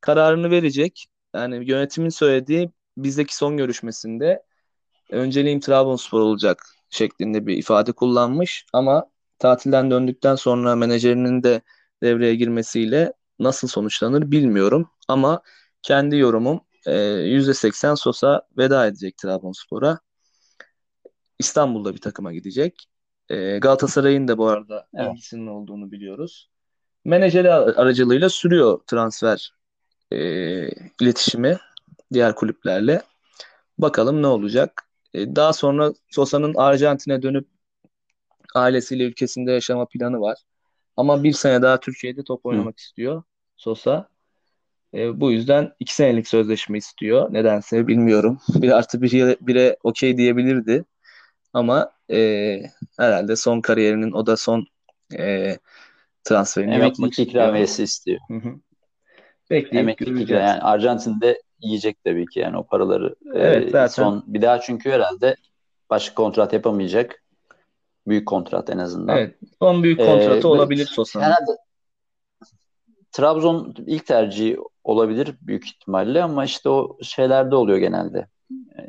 kararını 0.00 0.50
verecek. 0.50 1.06
Yani 1.34 1.70
yönetimin 1.70 2.08
söylediği 2.08 2.70
bizdeki 2.96 3.36
son 3.36 3.56
görüşmesinde 3.56 4.42
önceliğim 5.10 5.60
Trabzonspor 5.60 6.20
olacak 6.20 6.62
şeklinde 6.90 7.46
bir 7.46 7.56
ifade 7.56 7.92
kullanmış 7.92 8.66
ama 8.72 9.10
tatilden 9.38 9.90
döndükten 9.90 10.34
sonra 10.34 10.76
menajerinin 10.76 11.42
de 11.42 11.62
devreye 12.02 12.34
girmesiyle 12.34 13.12
nasıl 13.38 13.68
sonuçlanır 13.68 14.30
bilmiyorum 14.30 14.90
ama 15.08 15.42
kendi 15.82 16.16
yorumum 16.16 16.60
%80 16.86 17.94
Sosa 17.94 18.42
veda 18.58 18.86
edecek 18.86 19.16
Trabzonspor'a. 19.16 19.98
İstanbul'da 21.38 21.94
bir 21.94 22.00
takıma 22.00 22.32
gidecek. 22.32 22.88
E, 23.28 23.58
Galatasaray'ın 23.58 24.28
da 24.28 24.38
bu 24.38 24.48
arada 24.48 24.88
evet. 24.94 25.12
ilgisinin 25.12 25.46
olduğunu 25.46 25.92
biliyoruz. 25.92 26.50
Menajeri 27.04 27.52
aracılığıyla 27.52 28.28
sürüyor 28.28 28.80
transfer 28.86 29.52
e, 30.12 30.18
iletişimi 31.00 31.58
diğer 32.12 32.34
kulüplerle. 32.34 33.02
Bakalım 33.78 34.22
ne 34.22 34.26
olacak. 34.26 34.88
E, 35.14 35.36
daha 35.36 35.52
sonra 35.52 35.92
Sosa'nın 36.10 36.54
Arjantin'e 36.54 37.22
dönüp 37.22 37.48
ailesiyle 38.54 39.04
ülkesinde 39.04 39.52
yaşama 39.52 39.86
planı 39.86 40.20
var. 40.20 40.38
Ama 40.96 41.22
bir 41.22 41.32
sene 41.32 41.62
daha 41.62 41.80
Türkiye'de 41.80 42.24
top 42.24 42.46
oynamak 42.46 42.74
Hı. 42.74 42.82
istiyor 42.82 43.22
Sosa. 43.56 44.08
E, 44.94 45.20
bu 45.20 45.32
yüzden 45.32 45.72
iki 45.80 45.94
senelik 45.94 46.28
sözleşme 46.28 46.78
istiyor. 46.78 47.32
Nedense 47.32 47.86
bilmiyorum. 47.86 48.38
Bir 48.48 48.70
artı 48.70 49.02
bir, 49.02 49.36
bire 49.40 49.76
okey 49.82 50.16
diyebilirdi. 50.16 50.84
Ama 51.54 51.92
e, 52.10 52.60
herhalde 52.98 53.36
son 53.36 53.60
kariyerinin 53.60 54.12
o 54.12 54.26
da 54.26 54.36
son 54.36 54.66
e, 55.18 55.56
transferini 56.24 56.74
Emeklilik 56.74 56.92
yapmak 56.92 57.10
istiyor. 57.10 57.28
ikramiyesi 57.28 57.82
istiyor. 57.82 58.20
Hı 58.28 58.34
hı. 58.34 58.54
Bekleyip 59.50 59.74
Emeklilik 59.74 60.14
göreceğiz. 60.14 60.42
Yani 60.42 60.60
Arjantin'de 60.60 61.42
yiyecek 61.60 62.04
tabii 62.04 62.26
ki 62.26 62.40
yani 62.40 62.56
o 62.56 62.66
paraları. 62.66 63.14
E, 63.34 63.38
evet, 63.38 63.70
zaten. 63.70 64.02
Son 64.02 64.24
bir 64.26 64.42
daha 64.42 64.60
çünkü 64.60 64.90
herhalde 64.90 65.36
başka 65.90 66.14
kontrat 66.14 66.52
yapamayacak. 66.52 67.22
Büyük 68.06 68.28
kontrat 68.28 68.70
en 68.70 68.78
azından. 68.78 69.16
Evet. 69.16 69.36
Son 69.58 69.82
büyük 69.82 69.98
kontratı 69.98 70.46
ee, 70.46 70.50
olabilir 70.50 70.86
Sosa'nın. 70.86 71.24
Herhalde 71.24 71.50
Trabzon 73.12 73.74
ilk 73.86 74.06
tercihi 74.06 74.58
olabilir 74.84 75.34
büyük 75.40 75.66
ihtimalle 75.66 76.22
ama 76.22 76.44
işte 76.44 76.68
o 76.68 76.98
şeylerde 77.02 77.56
oluyor 77.56 77.78
genelde. 77.78 78.28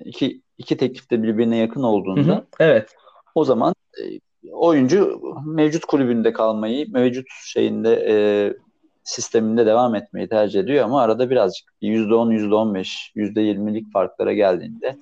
İki, 0.05 0.41
iki 0.58 0.78
teklif 0.78 1.12
de 1.12 1.24
birbirine 1.24 1.58
yakın 1.58 1.84
olduğunda 1.84 2.34
hı 2.34 2.36
hı, 2.36 2.46
evet. 2.60 2.96
o 3.36 3.46
zaman 3.46 3.76
e, 4.02 4.04
oyuncu 4.52 5.22
mevcut 5.46 5.86
kulübünde 5.86 6.34
kalmayı, 6.34 6.92
mevcut 6.92 7.28
şeyinde 7.46 8.06
e, 8.10 8.16
sisteminde 9.04 9.66
devam 9.66 9.96
etmeyi 9.96 10.30
tercih 10.30 10.60
ediyor 10.60 10.86
ama 10.86 11.02
arada 11.02 11.30
birazcık 11.30 11.70
%10, 11.82 12.34
%15, 12.34 13.16
%20'lik 13.16 13.94
farklara 13.94 14.34
geldiğinde 14.34 14.98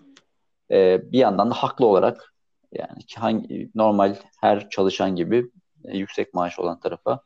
e, 0.71 1.01
bir 1.11 1.19
yandan 1.19 1.49
da 1.49 1.53
haklı 1.53 1.85
olarak 1.85 2.33
yani 2.71 3.01
hangi 3.17 3.69
normal 3.75 4.15
her 4.41 4.69
çalışan 4.69 5.15
gibi 5.15 5.51
e, 5.85 5.97
yüksek 5.97 6.33
maaş 6.33 6.59
olan 6.59 6.79
tarafa 6.79 7.19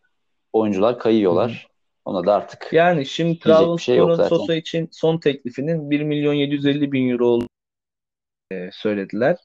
oyuncular 0.54 1.00
kayıyorlar. 1.00 1.68
Ona 2.06 2.26
da 2.26 2.36
artık 2.36 2.70
yani 2.72 3.06
şimdi 3.06 3.40
Trabzonspor'un 3.40 4.16
şey 4.16 4.28
Sosa 4.30 4.56
için 4.56 4.90
son 4.92 5.18
teklifinin 5.18 5.92
1 5.92 6.04
milyon 6.04 6.34
750 6.34 6.92
bin 6.92 7.10
euro 7.10 7.28
olduğunu 7.28 7.48
e, 8.52 8.70
söylediler. 8.74 9.38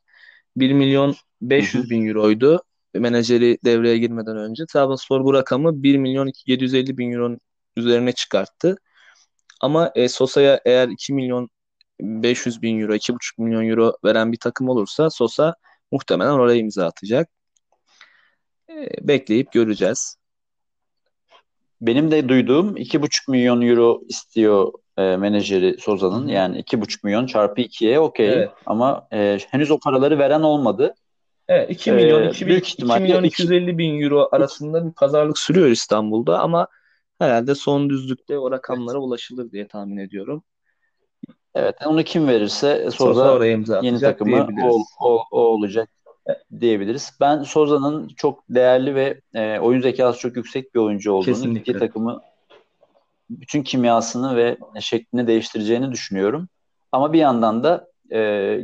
1 0.57 0.73
milyon 0.73 1.17
500 1.41 1.91
bin 1.91 2.07
euroydu 2.09 2.63
menajeri 2.95 3.59
devreye 3.65 3.99
girmeden 3.99 4.37
önce. 4.37 4.67
Trabzonspor 4.67 5.25
bu 5.25 5.35
rakamı 5.35 5.83
1 5.83 5.99
milyon 5.99 6.31
750 6.47 6.99
bin 6.99 7.13
euronun 7.13 7.41
üzerine 7.77 8.13
çıkarttı. 8.13 8.77
Ama 9.61 9.93
e, 9.95 10.09
Sosa'ya 10.09 10.61
eğer 10.65 10.89
2 10.89 11.13
milyon 11.13 11.51
500 12.01 12.63
bin 12.63 12.81
euro, 12.81 12.95
2,5 12.95 13.19
milyon 13.39 13.69
euro 13.69 13.97
veren 14.05 14.33
bir 14.33 14.39
takım 14.39 14.69
olursa 14.69 15.11
Sosa 15.11 15.55
muhtemelen 15.93 16.33
oraya 16.33 16.59
imza 16.59 16.87
atacak. 16.87 17.29
E, 18.71 19.09
bekleyip 19.09 19.53
göreceğiz. 19.53 20.17
Benim 21.81 22.11
de 22.11 22.29
duyduğum 22.29 22.77
2,5 22.77 23.31
milyon 23.31 23.61
euro 23.63 24.03
istiyor 24.09 24.73
e, 24.99 25.17
menajeri 25.17 25.77
Soza'nın. 25.81 26.29
Yani 26.29 26.59
2,5 26.59 27.01
milyon 27.05 27.27
çarpı 27.27 27.61
2'ye 27.61 28.01
okey. 28.01 28.33
Evet. 28.33 28.51
Ama 28.67 29.07
e, 29.13 29.39
henüz 29.51 29.71
o 29.71 29.79
paraları 29.79 30.19
veren 30.19 30.43
olmadı. 30.43 30.95
Evet 31.49 31.71
2 31.71 31.93
milyon, 31.93 32.23
ee, 32.23 32.31
2, 32.31 32.47
büyük 32.47 32.69
2 32.69 32.85
milyon 32.85 33.23
250 33.23 33.79
bin 33.79 34.01
euro 34.01 34.29
arasında 34.33 34.87
bir 34.87 34.93
pazarlık 34.93 35.39
sürüyor 35.39 35.69
İstanbul'da 35.69 36.41
ama 36.41 36.67
herhalde 37.19 37.55
son 37.55 37.91
düzlükte 37.91 38.39
o 38.39 38.51
rakamlara 38.51 38.97
evet. 38.97 39.05
ulaşılır 39.05 39.53
diye 39.53 39.69
tahmin 39.69 39.97
ediyorum. 39.97 40.43
Evet 41.55 41.77
onu 41.87 42.03
kim 42.03 42.29
verirse 42.29 42.91
Soza 42.91 43.47
yeni 43.83 44.01
takımı 44.01 44.49
o, 44.65 44.79
o, 45.01 45.25
o 45.31 45.41
olacak 45.41 45.89
diyebiliriz. 46.61 47.11
Ben 47.21 47.43
Soza'nın 47.43 48.09
çok 48.09 48.45
değerli 48.49 48.95
ve 48.95 49.21
e, 49.35 49.59
oyun 49.59 49.81
zekası 49.81 50.19
çok 50.19 50.37
yüksek 50.37 50.75
bir 50.75 50.81
oyuncu 50.81 51.13
olduğunu, 51.13 51.35
Kesinlikle. 51.35 51.61
iki 51.61 51.79
takımı 51.79 52.21
bütün 53.41 53.63
kimyasını 53.63 54.37
ve 54.37 54.57
şeklini 54.81 55.27
değiştireceğini 55.27 55.93
düşünüyorum. 55.93 56.49
Ama 56.93 57.13
bir 57.13 57.19
yandan 57.19 57.63
da 57.65 57.89
e, 58.11 58.19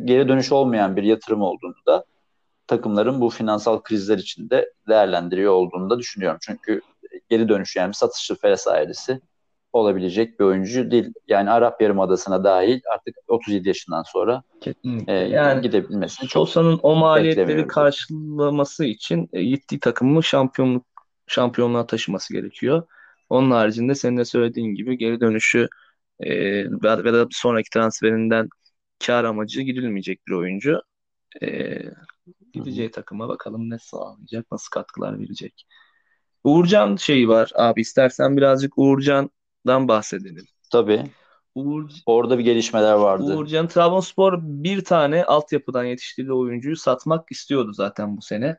geri 0.04 0.28
dönüş 0.28 0.52
olmayan 0.52 0.96
bir 0.96 1.02
yatırım 1.02 1.42
olduğunu 1.42 1.86
da 1.86 2.04
takımların 2.66 3.20
bu 3.20 3.30
finansal 3.30 3.82
krizler 3.82 4.18
içinde 4.18 4.72
değerlendiriyor 4.88 5.52
olduğunu 5.52 5.90
da 5.90 5.98
düşünüyorum. 5.98 6.38
Çünkü 6.42 6.80
geri 7.30 7.48
dönüş 7.48 7.76
yani 7.76 7.94
satışlı 7.94 8.36
vesairesi 8.44 9.20
olabilecek 9.72 10.40
bir 10.40 10.44
oyuncu 10.44 10.90
değil. 10.90 11.12
Yani 11.28 11.50
Arap 11.50 11.82
Yarımadası'na 11.82 12.44
dahil 12.44 12.80
artık 12.94 13.16
37 13.28 13.68
yaşından 13.68 14.02
sonra 14.02 14.42
e, 15.06 15.12
yani 15.12 15.60
gidebilmesini 15.60 16.28
Sosa'nın 16.28 16.80
o 16.82 16.94
maliyetleri 16.94 17.66
karşılaması 17.66 18.84
için 18.84 19.28
e, 19.32 19.44
gittiği 19.44 19.80
takımı 19.80 20.22
şampiyonluk 20.22 20.84
şampiyonluğa 21.26 21.86
taşıması 21.86 22.32
gerekiyor. 22.32 22.82
Onun 23.28 23.50
haricinde 23.50 23.94
senin 23.94 24.16
de 24.16 24.24
söylediğin 24.24 24.74
gibi 24.74 24.98
geri 24.98 25.20
dönüşü 25.20 25.68
e, 26.20 26.30
ve 26.70 27.12
da 27.12 27.26
sonraki 27.30 27.70
transferinden 27.70 28.48
kar 29.06 29.24
amacı 29.24 29.62
gidilmeyecek 29.62 30.26
bir 30.26 30.32
oyuncu. 30.32 30.80
E, 31.42 31.78
gideceği 32.52 32.90
takıma 32.90 33.28
bakalım 33.28 33.70
ne 33.70 33.78
sağlayacak, 33.78 34.52
nasıl 34.52 34.70
katkılar 34.70 35.18
verecek. 35.18 35.66
Uğurcan 36.44 36.96
şeyi 36.96 37.28
var 37.28 37.50
abi 37.54 37.80
istersen 37.80 38.36
birazcık 38.36 38.78
Uğurcan'dan 38.78 39.88
bahsedelim. 39.88 40.44
Tabii. 40.72 41.04
Uğur... 41.54 41.90
Orada 42.06 42.38
bir 42.38 42.44
gelişmeler 42.44 42.92
vardı. 42.92 43.36
Uğurcan 43.36 43.68
Trabzonspor 43.68 44.38
bir 44.42 44.84
tane 44.84 45.24
altyapıdan 45.24 45.84
yetiştirdiği 45.84 46.32
oyuncuyu 46.32 46.76
satmak 46.76 47.32
istiyordu 47.32 47.72
zaten 47.72 48.16
bu 48.16 48.22
sene. 48.22 48.58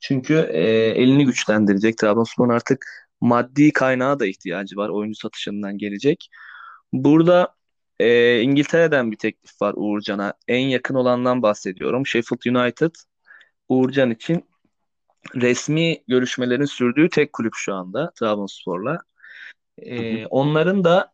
Çünkü 0.00 0.34
e, 0.52 0.62
elini 0.72 1.24
güçlendirecek. 1.24 1.98
Trabzonspor'un 1.98 2.50
artık 2.50 3.09
maddi 3.20 3.72
kaynağa 3.72 4.18
da 4.20 4.26
ihtiyacı 4.26 4.76
var. 4.76 4.88
Oyuncu 4.88 5.18
satışından 5.18 5.78
gelecek. 5.78 6.30
Burada 6.92 7.54
e, 8.00 8.40
İngiltere'den 8.40 9.12
bir 9.12 9.16
teklif 9.16 9.62
var 9.62 9.74
Uğurcan'a. 9.76 10.34
En 10.48 10.68
yakın 10.68 10.94
olandan 10.94 11.42
bahsediyorum. 11.42 12.06
Sheffield 12.06 12.56
United 12.56 12.94
Uğurcan 13.68 14.10
için 14.10 14.44
resmi 15.34 16.02
görüşmelerin 16.08 16.64
sürdüğü 16.64 17.08
tek 17.08 17.32
kulüp 17.32 17.52
şu 17.54 17.74
anda 17.74 18.12
Trabzonspor'la. 18.14 18.98
Ee, 19.78 20.26
onların 20.26 20.84
da 20.84 21.12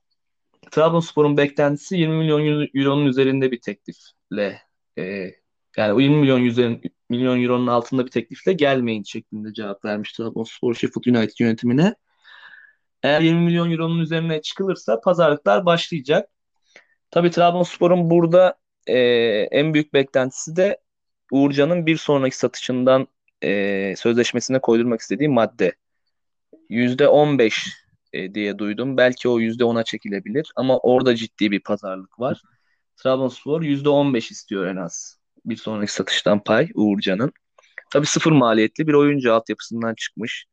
Trabzonspor'un 0.70 1.36
beklentisi 1.36 1.96
20 1.96 2.16
milyon 2.16 2.68
euronun 2.74 3.06
üzerinde 3.06 3.50
bir 3.50 3.60
teklifle 3.60 4.62
e, 4.98 5.30
yani 5.76 5.92
o 5.92 6.00
20 6.00 6.16
milyon 6.16 6.42
üzerin, 6.42 6.82
milyon 7.08 7.42
euronun 7.42 7.66
altında 7.66 8.06
bir 8.06 8.10
teklifle 8.10 8.52
gelmeyin 8.52 9.02
şeklinde 9.02 9.52
cevap 9.52 9.84
vermiş 9.84 10.12
Trabzonspor 10.12 10.74
Sheffield 10.74 11.16
United 11.16 11.34
yönetimine. 11.40 11.94
Eğer 13.02 13.20
20 13.20 13.40
milyon 13.40 13.70
euronun 13.70 13.98
üzerine 13.98 14.42
çıkılırsa 14.42 15.00
pazarlıklar 15.00 15.66
başlayacak. 15.66 16.30
Tabii 17.10 17.30
Trabzonspor'un 17.30 18.10
burada 18.10 18.58
e, 18.86 18.98
en 19.50 19.74
büyük 19.74 19.94
beklentisi 19.94 20.56
de 20.56 20.78
Uğurcan'ın 21.32 21.86
bir 21.86 21.96
sonraki 21.96 22.36
satışından 22.38 23.08
e, 23.42 23.94
sözleşmesine 23.96 24.60
koydurmak 24.60 25.00
istediği 25.00 25.28
madde. 25.28 25.72
%15 26.70 27.68
e, 28.12 28.34
diye 28.34 28.58
duydum. 28.58 28.96
Belki 28.96 29.28
o 29.28 29.40
%10'a 29.40 29.84
çekilebilir 29.84 30.52
ama 30.56 30.78
orada 30.78 31.16
ciddi 31.16 31.50
bir 31.50 31.60
pazarlık 31.60 32.20
var. 32.20 32.42
Trabzonspor 32.96 33.62
%15 33.62 34.32
istiyor 34.32 34.66
en 34.66 34.76
az. 34.76 35.15
Bir 35.46 35.56
sonraki 35.56 35.92
satıştan 35.92 36.44
pay 36.44 36.68
Uğurcan'ın. 36.74 37.32
Tabii 37.92 38.06
sıfır 38.06 38.32
maliyetli 38.32 38.86
bir 38.86 38.92
oyuncu 38.94 39.34
altyapısından 39.34 39.94
çıkmış. 39.94 40.46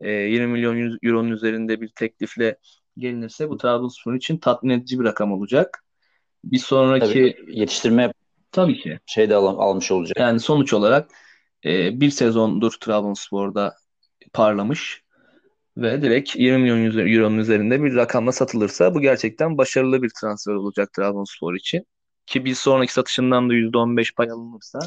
E, 0.00 0.10
20 0.10 0.46
milyon 0.46 0.98
euronun 1.02 1.30
üzerinde 1.30 1.80
bir 1.80 1.88
teklifle 1.88 2.56
gelinirse 2.98 3.48
bu 3.48 3.56
Trabzonspor 3.56 4.14
için 4.14 4.38
tatmin 4.38 4.70
edici 4.70 5.00
bir 5.00 5.04
rakam 5.04 5.32
olacak. 5.32 5.84
Bir 6.44 6.58
sonraki 6.58 7.36
Tabii, 7.36 7.58
yetiştirme 7.60 8.12
tabii 8.52 8.80
ki 8.80 8.98
şey 9.06 9.30
de 9.30 9.34
al- 9.34 9.58
almış 9.58 9.90
olacak. 9.92 10.16
yani 10.20 10.40
sonuç 10.40 10.72
olarak 10.72 11.10
e, 11.64 12.00
bir 12.00 12.10
sezondur 12.10 12.72
Trabzonspor'da 12.80 13.76
parlamış 14.32 15.02
ve 15.76 16.02
direkt 16.02 16.36
20 16.36 16.58
milyon 16.58 17.08
euronun 17.08 17.38
üzerinde 17.38 17.82
bir 17.82 17.94
rakamla 17.94 18.32
satılırsa 18.32 18.94
bu 18.94 19.00
gerçekten 19.00 19.58
başarılı 19.58 20.02
bir 20.02 20.10
transfer 20.20 20.52
olacak 20.52 20.92
Trabzonspor 20.92 21.54
için. 21.54 21.86
Ki 22.26 22.44
bir 22.44 22.54
sonraki 22.54 22.92
satışından 22.92 23.50
da 23.50 23.54
%15 23.54 24.14
pay 24.14 24.30
alınırsa 24.30 24.78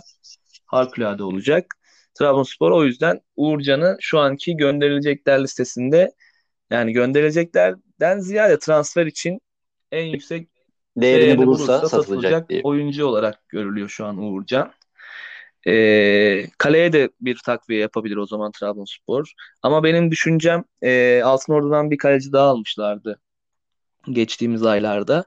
harikulade 0.65 1.24
olacak. 1.24 1.75
Trabzonspor 2.13 2.72
o 2.72 2.84
yüzden 2.84 3.22
Uğurcan'ı 3.36 3.98
şu 4.00 4.20
anki 4.20 4.58
gönderilecekler 4.58 5.44
listesinde 5.44 6.12
yani 6.70 6.91
gönderileceklerden 6.91 8.20
ziyade 8.20 8.60
transfer 8.60 9.06
için 9.06 9.39
en 9.91 10.06
yüksek 10.06 10.50
Değerini 10.98 11.22
değerini 11.25 11.46
bulursa, 11.46 11.82
bulursa 11.82 11.89
satılacak 11.89 12.06
satılacak 12.06 12.50
diye. 12.50 12.62
oyuncu 12.63 13.06
olarak 13.06 13.50
görülüyor 13.50 13.89
şu 13.89 14.06
an 14.06 14.17
Uğurcan. 14.17 14.72
Ee, 15.67 16.46
kaleye 16.58 16.94
de 16.94 17.10
bir 17.22 17.38
takviye 17.46 17.79
yapabilir 17.79 18.17
o 18.17 18.25
zaman 18.25 18.51
Trabzonspor. 18.51 19.32
Ama 19.63 19.84
benim 19.84 20.12
düşüncem 20.12 20.63
e, 20.82 21.22
Altınordu'dan 21.24 21.91
bir 21.91 21.98
kaleci 21.98 22.34
daha 22.34 22.48
almışlardı 22.48 23.20
geçtiğimiz 24.12 24.63
aylarda. 24.63 25.25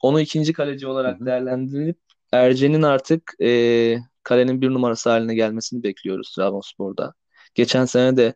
Onu 0.00 0.20
ikinci 0.20 0.52
kaleci 0.52 0.86
olarak 0.86 1.18
Hı 1.18 1.22
hı. 1.22 1.26
değerlendirip 1.26 1.98
Ercen'in 2.32 2.82
artık 2.82 3.34
e, 3.42 3.96
kalenin 4.22 4.60
bir 4.60 4.70
numarası 4.70 5.10
haline 5.10 5.34
gelmesini 5.34 5.82
bekliyoruz 5.82 6.34
Trabzonspor'da. 6.36 7.14
Geçen 7.54 7.84
sene 7.84 8.16
de 8.16 8.34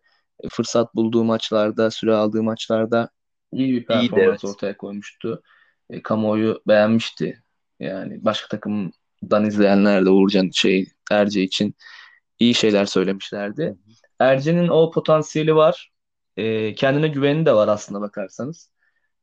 fırsat 0.51 0.95
bulduğu 0.95 1.25
maçlarda, 1.25 1.91
süre 1.91 2.15
aldığı 2.15 2.43
maçlarda 2.43 3.11
iyi 3.53 3.73
bir 3.73 3.87
performans 3.87 4.45
evet. 4.45 4.45
ortaya 4.45 4.77
koymuştu. 4.77 5.43
E, 5.91 6.03
kamuoyu 6.03 6.63
beğenmişti. 6.69 7.43
Yani 7.81 8.25
başka 8.25 8.49
takımdan 8.49 9.45
izleyenler 9.47 10.05
de 10.05 10.11
Uğurcan 10.11 10.51
şey 10.53 10.87
Erce 11.11 11.43
için 11.43 11.75
iyi 12.39 12.55
şeyler 12.55 12.87
söylemişlerdi. 12.87 13.77
Erce'nin 14.19 14.69
o 14.69 14.91
potansiyeli 14.91 15.55
var. 15.57 15.93
E, 16.37 16.75
kendine 16.75 17.09
güveni 17.09 17.47
de 17.47 17.55
var 17.55 17.69
aslında 17.69 18.01
bakarsanız. 18.01 18.71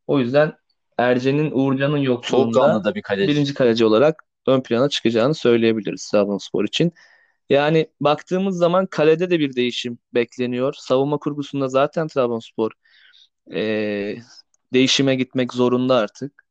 O 0.08 0.20
yüzden 0.20 0.54
Erce'nin 1.02 1.52
Uğurcan'ın 1.52 1.98
yokluğunda 1.98 2.84
da 2.84 2.96
bir 2.96 3.02
kaleci. 3.02 3.32
birinci 3.32 3.54
kaleci 3.54 3.86
olarak 3.86 4.24
ön 4.48 4.62
plana 4.62 4.90
çıkacağını 4.90 5.36
söyleyebiliriz 5.36 6.10
Trabzonspor 6.12 6.66
için. 6.66 6.94
Yani 7.50 7.88
baktığımız 8.00 8.58
zaman 8.58 8.86
kalede 8.86 9.30
de 9.30 9.40
bir 9.40 9.56
değişim 9.56 10.00
bekleniyor. 10.14 10.74
Savunma 10.78 11.18
kurgusunda 11.18 11.68
zaten 11.68 12.08
Trabzonspor 12.08 12.72
e, 13.54 14.16
değişime 14.74 15.16
gitmek 15.16 15.54
zorunda 15.54 15.96
artık. 15.96 16.46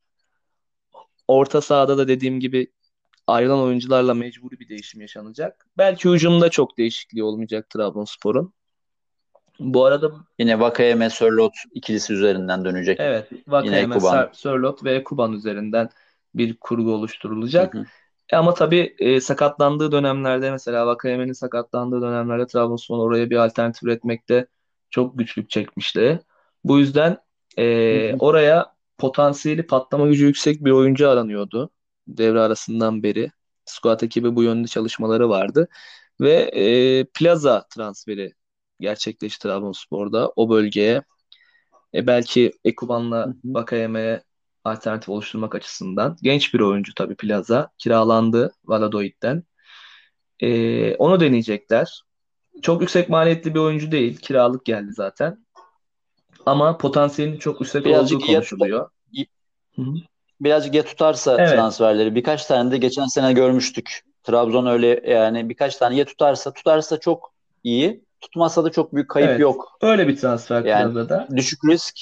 Orta 1.29 1.61
sahada 1.61 1.99
da 1.99 2.09
dediğim 2.09 2.41
gibi 2.41 2.73
ayrılan 3.27 3.61
oyuncularla 3.61 4.15
mecburi 4.15 4.61
bir 4.61 4.69
değişim 4.69 5.01
yaşanacak. 5.01 5.67
Belki 5.79 6.11
hücumda 6.11 6.49
çok 6.51 6.79
değişikliği 6.79 7.23
olmayacak 7.23 7.71
Trabzonspor'un. 7.71 8.55
Bu 9.61 9.85
arada 9.85 10.13
Yine 10.39 10.61
Vakayeme, 10.61 11.11
Sörloth 11.11 11.57
ikilisi 11.75 12.13
üzerinden 12.13 12.65
dönecek. 12.65 13.01
evet 13.01 13.29
Vakayeme, 13.49 14.01
Sörloth 14.33 14.85
ve 14.85 14.95
Ekuban 14.95 15.33
üzerinden 15.33 15.89
bir 16.35 16.57
kurgu 16.57 16.93
oluşturulacak. 16.95 17.75
Hı 17.75 17.79
hı. 17.79 17.85
E 18.33 18.37
Ama 18.37 18.55
tabii 18.55 18.95
e, 18.99 19.21
sakatlandığı 19.21 19.93
dönemlerde 19.93 20.51
mesela 20.51 20.87
Vakayeme'nin 20.87 21.33
sakatlandığı 21.33 22.03
dönemlerde 22.03 22.47
Trabzonspor 22.47 22.99
oraya 22.99 23.31
bir 23.31 23.37
alternatif 23.37 23.83
üretmekte 23.83 24.47
çok 24.91 25.19
güçlük 25.19 25.51
çekmişti. 25.51 26.21
Bu 26.65 26.79
yüzden 26.79 27.17
e, 27.59 27.65
Hı 27.65 28.13
hı. 28.13 28.17
oraya 28.19 28.73
potansiyeli 28.99 29.67
patlama 29.67 30.07
gücü 30.07 30.27
yüksek 30.27 30.65
bir 30.65 30.71
oyuncu 30.71 31.09
aranıyordu. 31.09 31.71
Devre 32.09 32.41
arasından 32.41 33.03
beri. 33.03 33.31
Squad 33.65 34.01
ekibi 34.01 34.37
bu 34.37 34.43
yönde 34.43 34.69
çalışmaları 34.69 35.29
vardı. 35.29 35.69
Ve 36.21 36.33
e, 36.33 37.05
Plaza 37.05 37.67
transferi 37.75 38.33
gerçekleşti 38.81 39.43
Trabzonspor'da 39.43 40.33
o 40.37 40.51
bölgeye. 40.51 41.03
E, 41.95 42.07
belki 42.07 42.53
Ekuban'la. 42.65 43.35
Vakayeme'ye 43.45 44.23
alternatif 44.65 45.09
oluşturmak 45.09 45.55
açısından. 45.55 46.17
Genç 46.23 46.55
bir 46.55 46.61
oyuncu 46.61 46.95
tabii 46.95 47.15
Plaza. 47.15 47.71
Kiralandı 47.79 48.53
Valladolid'den. 48.65 49.45
Ee, 50.41 50.95
onu 50.95 51.21
deneyecekler. 51.21 52.03
Çok 52.63 52.81
yüksek 52.81 53.09
maliyetli 53.09 53.55
bir 53.55 53.61
oyuncu 53.61 53.93
değil. 53.93 54.17
Kiralık 54.17 54.65
geldi 54.65 54.93
zaten. 54.93 55.47
Ama 56.47 56.79
potansiyelinin 56.79 57.39
çok 57.39 57.61
yüksek 57.61 57.85
Birazcık 57.85 58.19
olduğu 58.19 58.27
konuşuluyor. 58.27 58.91
Hı. 59.77 59.83
Birazcık 60.41 60.75
ya 60.75 60.85
tutarsa 60.85 61.37
Evet. 61.39 61.51
transferleri 61.51 62.15
birkaç 62.15 62.47
tane 62.47 62.71
de 62.71 62.77
geçen 62.77 63.07
sene 63.07 63.33
görmüştük. 63.33 64.03
Trabzon 64.23 64.67
öyle 64.67 65.03
yani 65.07 65.49
birkaç 65.49 65.77
tane 65.77 65.97
ya 65.97 66.05
tutarsa 66.05 66.53
tutarsa 66.53 67.01
çok 67.01 67.33
iyi. 67.65 68.05
Tutmazsa 68.21 68.65
da 68.65 68.71
çok 68.71 68.95
büyük 68.95 69.11
kayıp 69.11 69.29
Evet. 69.31 69.41
yok. 69.41 69.79
Öyle 69.83 70.09
bir 70.09 70.17
transfer 70.17 70.65
Yani 70.65 70.93
Plaza'da. 70.93 71.29
Düşük 71.37 71.59
risk 71.65 71.95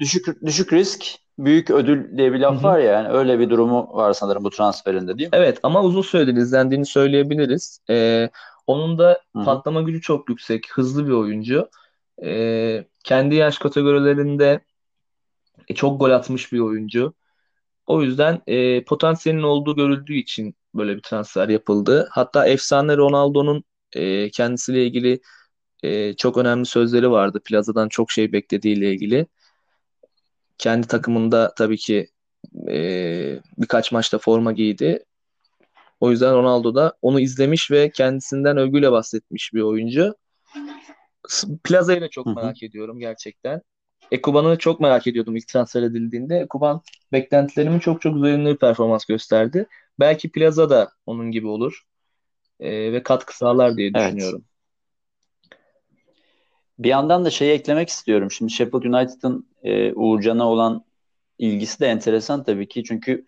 düşük 0.00 0.26
düşük 0.46 0.72
risk 0.72 1.04
büyük 1.38 1.70
ödül 1.70 2.18
diye 2.18 2.32
bir 2.32 2.40
laf 2.40 2.54
Hı 2.54 2.58
hı. 2.58 2.62
var 2.62 2.78
ya 2.78 2.92
yani 2.92 3.08
öyle 3.08 3.38
bir 3.38 3.50
durumu 3.50 3.88
var 3.92 4.12
sanırım 4.12 4.44
bu 4.44 4.50
transferinde 4.50 5.18
değil 5.18 5.28
mi? 5.30 5.36
Evet 5.38 5.58
ama 5.62 5.82
uzun 5.82 6.02
süredir 6.02 6.34
izlendiğini 6.36 6.86
söyleyebiliriz. 6.86 7.80
Ee, 7.90 8.30
onun 8.66 8.98
da 8.98 9.20
Hı 9.36 9.40
hı. 9.40 9.44
patlama 9.44 9.82
gücü 9.82 10.00
çok 10.00 10.28
yüksek. 10.28 10.72
Hızlı 10.72 11.06
bir 11.06 11.12
oyuncu. 11.12 11.68
Ee, 12.24 12.84
kendi 13.04 13.34
yaş 13.34 13.58
kategorilerinde 13.58 14.60
e, 15.68 15.74
çok 15.74 16.00
gol 16.00 16.10
atmış 16.10 16.52
bir 16.52 16.58
oyuncu. 16.58 17.14
O 17.86 18.02
yüzden 18.02 18.42
e, 18.46 18.84
potansiyelin 18.84 19.42
olduğu 19.42 19.76
görüldüğü 19.76 20.14
için 20.14 20.54
böyle 20.74 20.96
bir 20.96 21.02
transfer 21.02 21.48
yapıldı. 21.48 22.08
Hatta 22.10 22.46
efsane 22.46 22.96
Ronaldo'nun 22.96 23.64
e, 23.92 24.30
kendisiyle 24.30 24.86
ilgili 24.86 25.20
e, 25.82 26.14
çok 26.14 26.36
önemli 26.36 26.66
sözleri 26.66 27.10
vardı. 27.10 27.40
Plaza'dan 27.44 27.88
çok 27.88 28.10
şey 28.10 28.32
beklediğiyle 28.32 28.92
ilgili. 28.92 29.26
Kendi 30.58 30.86
takımında 30.86 31.54
tabii 31.54 31.76
ki 31.76 32.08
e, 32.68 32.78
birkaç 33.58 33.92
maçta 33.92 34.18
forma 34.18 34.52
giydi. 34.52 35.04
O 36.00 36.10
yüzden 36.10 36.34
Ronaldo 36.34 36.74
da 36.74 36.96
onu 37.02 37.20
izlemiş 37.20 37.70
ve 37.70 37.90
kendisinden 37.90 38.56
övgüyle 38.56 38.92
bahsetmiş 38.92 39.54
bir 39.54 39.60
oyuncu. 39.60 40.14
Plaza'yı 41.64 42.00
da 42.00 42.08
çok 42.08 42.26
merak 42.26 42.62
ediyorum 42.62 42.98
gerçekten. 42.98 43.62
Ekuban'ı 44.10 44.58
çok 44.58 44.80
merak 44.80 45.06
ediyordum 45.06 45.36
ilk 45.36 45.48
transfer 45.48 45.82
edildiğinde. 45.82 46.38
Ekuban 46.38 46.80
beklentilerimin 47.12 47.78
çok 47.78 48.02
çok 48.02 48.16
üzerinde 48.16 48.50
bir 48.50 48.58
performans 48.58 49.04
gösterdi. 49.04 49.66
Belki 50.00 50.30
Plaza 50.30 50.70
da 50.70 50.90
onun 51.06 51.30
gibi 51.30 51.46
olur. 51.46 51.82
E, 52.60 52.92
ve 52.92 53.02
katkı 53.02 53.36
sağlar 53.36 53.76
diye 53.76 53.90
Evet. 53.94 54.46
Bir 56.78 56.88
yandan 56.88 57.24
da 57.24 57.30
şeyi 57.30 57.52
eklemek 57.52 57.88
istiyorum. 57.88 58.30
Şimdi 58.30 58.52
Sheffield 58.52 58.82
United'ın 58.84 59.48
e, 59.62 59.92
Uğurcan'a 59.92 60.48
olan 60.48 60.84
ilgisi 61.38 61.80
de 61.80 61.86
enteresan 61.86 62.44
tabii 62.44 62.68
ki. 62.68 62.84
Çünkü 62.84 63.24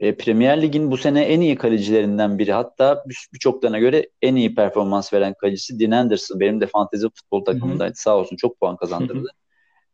e, 0.00 0.16
Premier 0.16 0.62
Lig'in 0.62 0.90
bu 0.90 0.96
sene 0.96 1.22
en 1.22 1.40
iyi 1.40 1.56
kalecilerinden 1.56 2.38
biri. 2.38 2.52
Hatta 2.52 3.04
bir- 3.08 3.28
birçoklarına 3.34 3.78
göre 3.78 4.08
en 4.22 4.34
iyi 4.34 4.54
performans 4.54 5.12
veren 5.12 5.34
kalecisi 5.34 5.80
Dean 5.80 5.90
Anderson. 5.90 6.40
Benim 6.40 6.60
de 6.60 6.66
fantezi 6.66 7.08
futbol 7.14 7.44
takımındaydı. 7.44 7.94
Sağ 7.96 8.16
olsun 8.16 8.36
çok 8.36 8.60
puan 8.60 8.76
kazandırdı. 8.76 9.28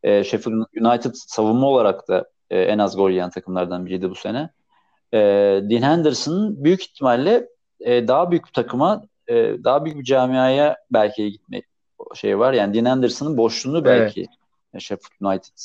E, 0.03 0.23
Sheffield 0.23 0.65
United 0.81 1.11
savunma 1.13 1.67
olarak 1.67 2.07
da 2.07 2.29
e, 2.49 2.61
en 2.61 2.77
az 2.77 2.95
gol 2.97 3.09
yiyen 3.09 3.29
takımlardan 3.29 3.85
biriydi 3.85 4.09
bu 4.09 4.15
sene. 4.15 4.49
E, 5.13 5.17
Dean 5.69 5.81
Henderson 5.81 6.63
büyük 6.63 6.81
ihtimalle 6.81 7.47
e, 7.79 8.07
daha 8.07 8.31
büyük 8.31 8.45
bir 8.45 8.51
takıma, 8.51 9.03
e, 9.27 9.35
daha 9.63 9.85
büyük 9.85 9.97
bir 9.99 10.03
camiaya 10.03 10.77
belki 10.91 11.31
gitme 11.31 11.61
şey 12.15 12.39
var. 12.39 12.53
Yani 12.53 12.73
Dean 12.73 12.85
Henderson'ın 12.85 13.37
boşluğunu 13.37 13.85
belki 13.85 14.25
e, 14.73 14.79
Sheffield 14.79 15.31
United 15.31 15.57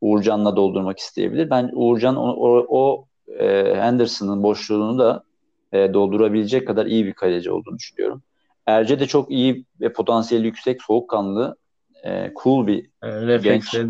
Uğurcan'la 0.00 0.56
doldurmak 0.56 0.98
isteyebilir. 0.98 1.50
Ben 1.50 1.70
Uğurcan 1.72 2.16
o, 2.16 2.28
o, 2.30 2.66
o 2.68 3.06
e, 3.38 3.74
Henderson'ın 3.74 4.42
boşluğunu 4.42 4.98
da 4.98 5.24
e, 5.72 5.94
doldurabilecek 5.94 6.66
kadar 6.66 6.86
iyi 6.86 7.06
bir 7.06 7.12
kaleci 7.12 7.50
olduğunu 7.50 7.78
düşünüyorum. 7.78 8.22
Erce 8.66 9.00
de 9.00 9.06
çok 9.06 9.30
iyi 9.30 9.64
ve 9.80 9.92
potansiyeli 9.92 10.46
yüksek, 10.46 10.82
soğukkanlı, 10.82 11.56
e, 12.04 12.32
cool 12.42 12.66
bir 12.66 12.90
E, 13.02 13.06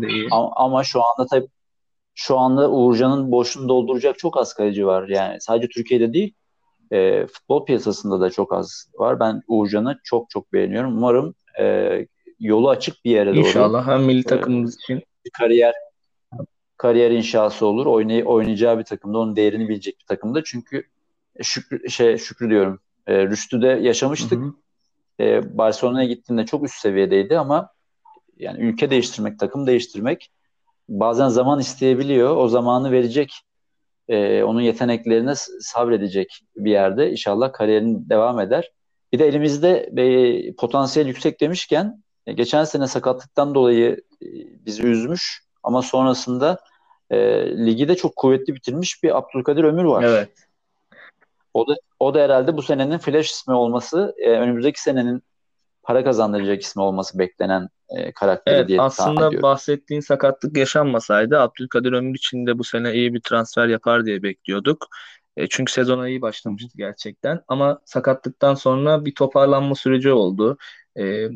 de 0.01 0.07
iyi. 0.07 0.27
ama, 0.31 0.51
ama 0.55 0.83
şu 0.83 0.99
anda 0.99 1.27
tabii 1.29 1.47
şu 2.15 2.37
anda 2.37 2.71
Uğurcan'ın 2.71 3.31
boşluğunu 3.31 3.69
dolduracak 3.69 4.19
çok 4.19 4.37
az 4.37 4.53
kaleci 4.53 4.85
var. 4.87 5.07
Yani 5.07 5.41
sadece 5.41 5.67
Türkiye'de 5.67 6.13
değil 6.13 6.33
e, 6.91 7.27
futbol 7.27 7.65
piyasasında 7.65 8.19
da 8.19 8.29
çok 8.29 8.53
az 8.53 8.87
var. 8.99 9.19
Ben 9.19 9.41
Uğurcan'ı 9.47 9.99
çok 10.03 10.29
çok 10.29 10.53
beğeniyorum. 10.53 10.97
Umarım 10.97 11.35
e, 11.59 12.07
yolu 12.39 12.69
açık 12.69 13.05
bir 13.05 13.11
yere 13.11 13.29
doğru. 13.29 13.39
İnşallah 13.39 13.87
hem 13.87 14.03
milli 14.03 14.23
takımımız 14.23 14.75
için 14.75 15.03
kariyer 15.37 15.73
kariyer 16.77 17.11
inşası 17.11 17.65
olur. 17.65 17.85
Oynay 17.85 18.23
oynayacağı 18.25 18.79
bir 18.79 18.83
takımda 18.83 19.17
onun 19.17 19.35
değerini 19.35 19.69
bilecek 19.69 19.99
bir 19.99 20.05
takımda. 20.05 20.43
Çünkü 20.43 20.83
Şükrü 21.41 21.89
şey 21.89 22.17
Şükrü 22.17 22.49
diyorum. 22.49 22.79
E, 23.07 23.27
Rüştü'de 23.27 23.67
yaşamıştık. 23.67 24.39
Hı 24.39 24.45
hı. 24.45 25.23
E, 25.23 25.57
Barcelona'ya 25.57 26.07
gittiğinde 26.07 26.45
çok 26.45 26.63
üst 26.63 26.75
seviyedeydi 26.75 27.39
ama 27.39 27.69
yani 28.37 28.59
ülke 28.59 28.89
değiştirmek, 28.89 29.39
takım 29.39 29.67
değiştirmek 29.67 30.31
bazen 30.89 31.27
zaman 31.27 31.59
isteyebiliyor. 31.59 32.37
O 32.37 32.47
zamanı 32.47 32.91
verecek, 32.91 33.33
e, 34.07 34.43
onun 34.43 34.61
yeteneklerine 34.61 35.33
sabredecek 35.59 36.41
bir 36.55 36.71
yerde. 36.71 37.11
İnşallah 37.11 37.53
kariyerin 37.53 38.09
devam 38.09 38.39
eder. 38.39 38.71
Bir 39.13 39.19
de 39.19 39.27
elimizde 39.27 39.91
e, 39.97 40.55
potansiyel 40.55 41.07
yüksek 41.07 41.41
demişken 41.41 42.03
e, 42.27 42.33
geçen 42.33 42.63
sene 42.63 42.87
sakatlıktan 42.87 43.55
dolayı 43.55 44.01
e, 44.21 44.27
bizi 44.65 44.83
üzmüş 44.83 45.43
ama 45.63 45.81
sonrasında 45.81 46.59
e, 47.09 47.17
ligi 47.65 47.87
de 47.87 47.95
çok 47.95 48.15
kuvvetli 48.15 48.55
bitirmiş 48.55 49.03
bir 49.03 49.17
Abdülkadir 49.17 49.63
Ömür 49.63 49.83
var. 49.83 50.03
Evet. 50.03 50.29
O 51.53 51.67
da 51.67 51.75
o 51.99 52.13
da 52.13 52.19
herhalde 52.19 52.57
bu 52.57 52.61
senenin 52.61 52.97
flash 52.97 53.31
ismi 53.31 53.53
olması, 53.53 54.15
e, 54.17 54.29
önümüzdeki 54.29 54.81
senenin 54.81 55.23
para 55.83 56.03
kazandıracak 56.03 56.61
ismi 56.61 56.81
olması 56.81 57.19
beklenen 57.19 57.69
e, 57.89 58.11
karakteri 58.11 58.55
evet, 58.55 58.67
diye 58.67 58.81
aslında 58.81 59.41
bahsettiğin 59.41 60.01
sakatlık 60.01 60.57
yaşanmasaydı 60.57 61.39
Abdülkadir 61.39 61.93
Ömür 61.93 62.15
için 62.15 62.47
de 62.47 62.59
bu 62.59 62.63
sene 62.63 62.93
iyi 62.93 63.13
bir 63.13 63.21
transfer 63.21 63.67
yapar 63.67 64.05
diye 64.05 64.23
bekliyorduk. 64.23 64.87
E, 65.37 65.47
çünkü 65.47 65.73
sezona 65.73 66.09
iyi 66.09 66.21
başlamıştı 66.21 66.77
gerçekten. 66.77 67.41
Ama 67.47 67.79
sakatlıktan 67.85 68.55
sonra 68.55 69.05
bir 69.05 69.15
toparlanma 69.15 69.75
süreci 69.75 70.11
oldu. 70.11 70.57
E, 70.97 71.29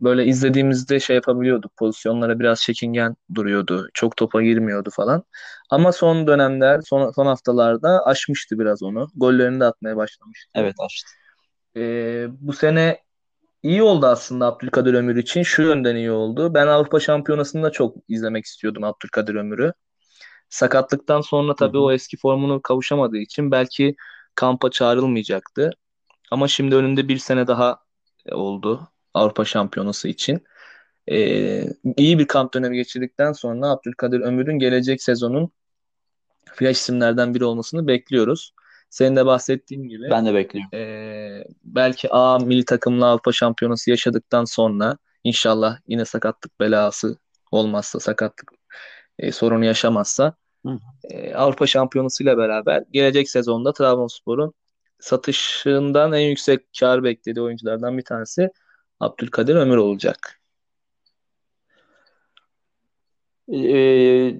böyle 0.00 0.24
izlediğimizde 0.24 1.00
şey 1.00 1.16
yapabiliyorduk. 1.16 1.76
Pozisyonlara 1.76 2.38
biraz 2.38 2.60
çekingen 2.60 3.16
duruyordu. 3.34 3.88
Çok 3.94 4.16
topa 4.16 4.42
girmiyordu 4.42 4.90
falan. 4.92 5.24
Ama 5.70 5.92
son 5.92 6.26
dönemler, 6.26 6.80
son, 6.80 7.10
son 7.10 7.26
haftalarda 7.26 8.06
aşmıştı 8.06 8.58
biraz 8.58 8.82
onu. 8.82 9.08
Gollerini 9.16 9.60
de 9.60 9.64
atmaya 9.64 9.96
başlamıştı. 9.96 10.50
Evet 10.54 10.74
aştı. 10.78 11.10
E, 11.76 12.26
bu 12.40 12.52
sene 12.52 12.98
iyi 13.62 13.82
oldu 13.82 14.06
aslında 14.06 14.46
Abdülkadir 14.46 14.94
Ömür 14.94 15.16
için. 15.16 15.42
Şu 15.42 15.62
yönden 15.62 15.96
iyi 15.96 16.10
oldu. 16.10 16.54
Ben 16.54 16.66
Avrupa 16.66 17.00
Şampiyonası'nda 17.00 17.70
çok 17.70 17.96
izlemek 18.08 18.44
istiyordum 18.44 18.84
Abdülkadir 18.84 19.34
Ömür'ü. 19.34 19.72
Sakatlıktan 20.52 21.20
sonra 21.20 21.54
tabii 21.54 21.76
Hı-hı. 21.76 21.84
o 21.84 21.92
eski 21.92 22.16
formunu 22.16 22.62
kavuşamadığı 22.62 23.18
için 23.18 23.50
belki 23.50 23.96
kampa 24.34 24.70
çağrılmayacaktı. 24.70 25.70
Ama 26.30 26.48
şimdi 26.48 26.74
önünde 26.76 27.08
bir 27.08 27.18
sene 27.18 27.46
daha 27.46 27.78
oldu 28.32 28.88
Avrupa 29.14 29.44
Şampiyonası 29.44 30.08
için. 30.08 30.44
Ee, 31.10 31.64
iyi 31.96 32.18
bir 32.18 32.26
kamp 32.26 32.54
dönemi 32.54 32.76
geçirdikten 32.76 33.32
sonra 33.32 33.66
Abdülkadir 33.66 34.20
Ömür'ün 34.20 34.58
gelecek 34.58 35.02
sezonun 35.02 35.50
flash 36.54 36.76
isimlerden 36.76 37.34
biri 37.34 37.44
olmasını 37.44 37.86
bekliyoruz. 37.86 38.54
Senin 38.90 39.16
de 39.16 39.26
bahsettiğin 39.26 39.88
gibi. 39.88 40.10
Ben 40.10 40.26
de 40.26 40.34
bekliyorum. 40.34 40.70
E, 40.74 41.44
belki 41.64 42.08
A 42.10 42.38
milli 42.38 42.64
takımla 42.64 43.06
Avrupa 43.06 43.32
Şampiyonası 43.32 43.90
yaşadıktan 43.90 44.44
sonra 44.44 44.96
inşallah 45.24 45.78
yine 45.88 46.04
sakatlık 46.04 46.60
belası 46.60 47.18
olmazsa, 47.50 48.00
sakatlık 48.00 48.52
e, 49.18 49.32
sorunu 49.32 49.64
yaşamazsa 49.64 50.41
e, 51.10 51.34
Avrupa 51.34 51.66
Şampiyonası 51.66 52.22
ile 52.22 52.36
beraber 52.36 52.84
gelecek 52.92 53.30
sezonda 53.30 53.72
Trabzonspor'un 53.72 54.54
satışından 55.00 56.12
en 56.12 56.28
yüksek 56.28 56.60
kar 56.80 57.04
beklediği 57.04 57.42
oyunculardan 57.42 57.98
bir 57.98 58.04
tanesi 58.04 58.50
Abdülkadir 59.00 59.54
Ömür 59.54 59.76
olacak. 59.76 60.40
Ee, 63.52 64.36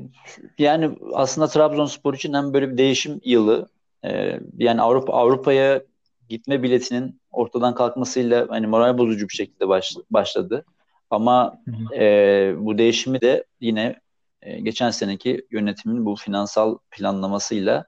yani 0.59 0.99
aslında 1.13 1.49
Trabzonspor 1.49 2.15
için 2.15 2.35
hem 2.35 2.55
böyle 2.55 2.71
bir 2.71 2.79
değişim 2.79 3.21
yılı 3.25 3.69
ee, 4.05 4.41
yani 4.59 4.83
Avrupa 4.83 5.13
Avrupa'ya 5.13 5.83
gitme 6.29 6.63
biletinin 6.63 7.21
ortadan 7.31 7.75
kalkmasıyla 7.75 8.47
hani 8.51 8.67
moral 8.67 8.99
bozucu 8.99 9.29
bir 9.29 9.35
şekilde 9.35 9.69
baş, 9.69 9.97
başladı. 10.11 10.65
Ama 11.11 11.63
e, 11.97 12.55
bu 12.59 12.79
değişimi 12.79 13.21
de 13.21 13.45
yine 13.61 14.01
e, 14.43 14.61
geçen 14.61 14.91
seneki 14.91 15.47
yönetimin 15.51 16.07
bu 16.07 16.17
finansal 16.17 16.79
planlamasıyla 16.91 17.87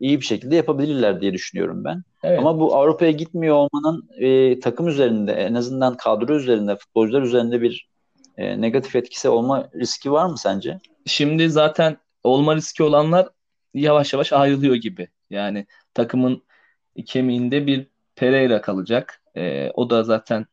iyi 0.00 0.20
bir 0.20 0.24
şekilde 0.24 0.56
yapabilirler 0.56 1.20
diye 1.20 1.32
düşünüyorum 1.32 1.84
ben. 1.84 2.02
Evet. 2.22 2.38
Ama 2.38 2.60
bu 2.60 2.76
Avrupa'ya 2.76 3.10
gitmiyor 3.10 3.56
olmanın 3.56 4.08
e, 4.18 4.60
takım 4.60 4.88
üzerinde 4.88 5.32
en 5.32 5.54
azından 5.54 5.96
kadro 5.96 6.36
üzerinde 6.36 6.76
futbolcular 6.76 7.22
üzerinde 7.22 7.62
bir 7.62 7.88
e, 8.36 8.60
negatif 8.60 8.96
etkisi 8.96 9.28
olma 9.28 9.68
riski 9.74 10.12
var 10.12 10.26
mı 10.26 10.38
sence? 10.38 10.78
Şimdi 11.06 11.50
zaten 11.50 11.96
olma 12.24 12.56
riski 12.56 12.82
olanlar 12.82 13.28
yavaş 13.74 14.12
yavaş 14.12 14.32
ayrılıyor 14.32 14.74
gibi. 14.74 15.08
Yani 15.30 15.66
takımın 15.94 16.42
kemiğinde 17.06 17.66
bir 17.66 17.86
Pereira 18.16 18.60
kalacak. 18.60 19.22
E, 19.36 19.70
o 19.70 19.90
da 19.90 20.04
zaten 20.04 20.46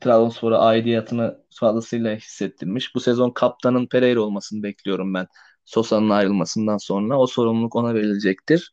Trabzonspor'a 0.00 0.58
aidiyatını 0.58 1.38
fazlasıyla 1.50 2.16
hissettirmiş. 2.16 2.94
Bu 2.94 3.00
sezon 3.00 3.30
kaptanın 3.30 3.86
Pereira 3.86 4.20
olmasını 4.20 4.62
bekliyorum 4.62 5.14
ben. 5.14 5.26
Sosa'nın 5.64 6.10
ayrılmasından 6.10 6.76
sonra 6.76 7.18
o 7.18 7.26
sorumluluk 7.26 7.76
ona 7.76 7.94
verilecektir. 7.94 8.72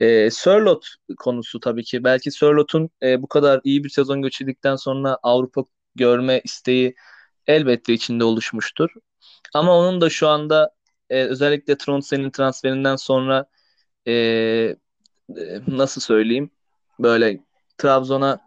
E, 0.00 0.30
Sörlot 0.30 0.86
konusu 1.18 1.60
tabii 1.60 1.84
ki. 1.84 2.04
Belki 2.04 2.30
Sörlot'un 2.30 2.90
e, 3.02 3.22
bu 3.22 3.26
kadar 3.28 3.60
iyi 3.64 3.84
bir 3.84 3.88
sezon 3.88 4.22
geçirdikten 4.22 4.76
sonra 4.76 5.18
Avrupa 5.22 5.64
görme 5.94 6.40
isteği 6.44 6.94
elbette 7.46 7.92
içinde 7.92 8.24
oluşmuştur. 8.24 8.90
Ama 9.54 9.78
onun 9.78 10.00
da 10.00 10.10
şu 10.10 10.28
anda 10.28 10.70
e, 11.10 11.24
özellikle 11.24 11.78
Trondsen'in 11.78 12.30
transferinden 12.30 12.96
sonra 12.96 13.46
e, 14.06 14.12
e, 14.12 15.60
nasıl 15.66 16.00
söyleyeyim 16.00 16.50
böyle 16.98 17.40
Trabzon'a 17.78 18.40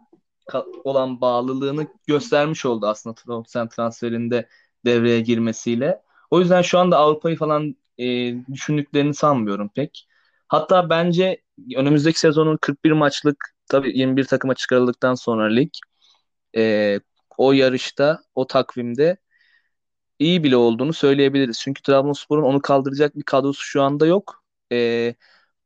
olan 0.84 1.20
bağlılığını 1.20 1.86
göstermiş 2.06 2.66
oldu 2.66 2.86
aslında 2.86 3.14
Trabzon 3.14 3.68
transferinde 3.68 4.48
devreye 4.84 5.20
girmesiyle. 5.20 6.02
O 6.30 6.40
yüzden 6.40 6.62
şu 6.62 6.78
anda 6.78 6.98
Avrupa'yı 6.98 7.36
falan 7.36 7.76
e, 7.98 8.04
düşündüklerini 8.52 9.14
sanmıyorum 9.14 9.70
pek. 9.74 10.08
Hatta 10.48 10.90
bence 10.90 11.42
önümüzdeki 11.76 12.20
sezonun 12.20 12.56
41 12.60 12.92
maçlık 12.92 13.54
tabii 13.70 13.98
21 13.98 14.24
takıma 14.24 14.54
çıkarıldıktan 14.54 15.14
sonra 15.14 15.44
lig 15.44 15.70
e, 16.56 17.00
o 17.38 17.52
yarışta 17.52 18.22
o 18.34 18.46
takvimde 18.46 19.16
iyi 20.18 20.44
bile 20.44 20.56
olduğunu 20.56 20.92
söyleyebiliriz. 20.92 21.60
Çünkü 21.60 21.82
Trabzonspor'un 21.82 22.42
onu 22.42 22.62
kaldıracak 22.62 23.16
bir 23.16 23.22
kadrosu 23.22 23.64
şu 23.64 23.82
anda 23.82 24.06
yok. 24.06 24.44
E, 24.72 25.14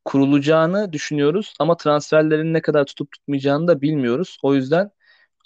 kurulacağını 0.04 0.92
düşünüyoruz 0.92 1.54
ama 1.58 1.76
transferlerin 1.76 2.54
ne 2.54 2.62
kadar 2.62 2.84
tutup 2.84 3.12
tutmayacağını 3.12 3.68
da 3.68 3.80
bilmiyoruz. 3.80 4.38
O 4.42 4.54
yüzden 4.54 4.90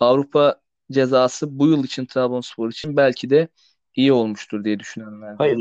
Avrupa 0.01 0.61
cezası 0.93 1.59
bu 1.59 1.67
yıl 1.67 1.85
için 1.85 2.07
Trabzonspor 2.07 2.71
için 2.71 2.97
belki 2.97 3.31
de 3.31 3.49
iyi 3.95 4.13
olmuştur 4.13 4.65
diye 4.65 4.81
düşünenler. 4.81 5.35
Hayır. 5.39 5.59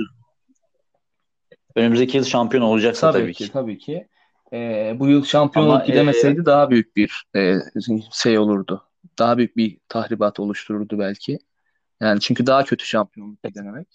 Önümüzdeki 1.75 2.17
yıl 2.17 2.23
şampiyon 2.23 2.63
olacaksa 2.63 3.11
tabii, 3.11 3.23
tabii 3.23 3.33
ki. 3.33 3.51
Tabii 3.51 3.77
ki. 3.77 4.07
Ee, 4.53 4.95
bu 4.99 5.07
yıl 5.07 5.23
şampiyonluk 5.23 5.73
Ama, 5.73 5.85
gidemeseydi 5.85 6.41
e... 6.41 6.45
daha 6.45 6.69
büyük 6.69 6.95
bir 6.95 7.23
e, 7.35 7.55
şey 8.13 8.37
olurdu. 8.37 8.83
Daha 9.19 9.37
büyük 9.37 9.57
bir 9.57 9.77
tahribat 9.89 10.39
oluştururdu 10.39 10.99
belki. 10.99 11.39
Yani 12.01 12.19
çünkü 12.19 12.45
daha 12.45 12.63
kötü 12.63 12.85
şampiyonluk 12.85 13.43
gidememek. 13.43 13.87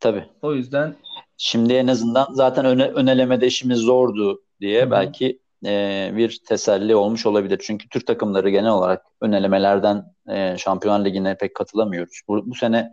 Tabii. 0.00 0.24
O 0.42 0.54
yüzden 0.54 0.96
Şimdi 1.44 1.72
en 1.72 1.86
azından 1.86 2.28
zaten 2.32 2.64
öne, 2.64 2.88
önelemede 2.88 3.46
işimiz 3.46 3.78
zordu 3.78 4.42
diye 4.60 4.82
Hı-hı. 4.82 4.90
belki 4.90 5.38
e, 5.66 6.10
bir 6.16 6.40
teselli 6.48 6.96
olmuş 6.96 7.26
olabilir. 7.26 7.60
Çünkü 7.62 7.88
Türk 7.88 8.06
takımları 8.06 8.50
genel 8.50 8.70
olarak 8.70 9.02
önelemelerden 9.20 10.04
e, 10.28 10.58
Şampiyonlar 10.58 11.04
Ligi'ne 11.04 11.36
pek 11.36 11.54
katılamıyoruz. 11.54 12.20
Bu, 12.28 12.50
bu 12.50 12.54
sene 12.54 12.92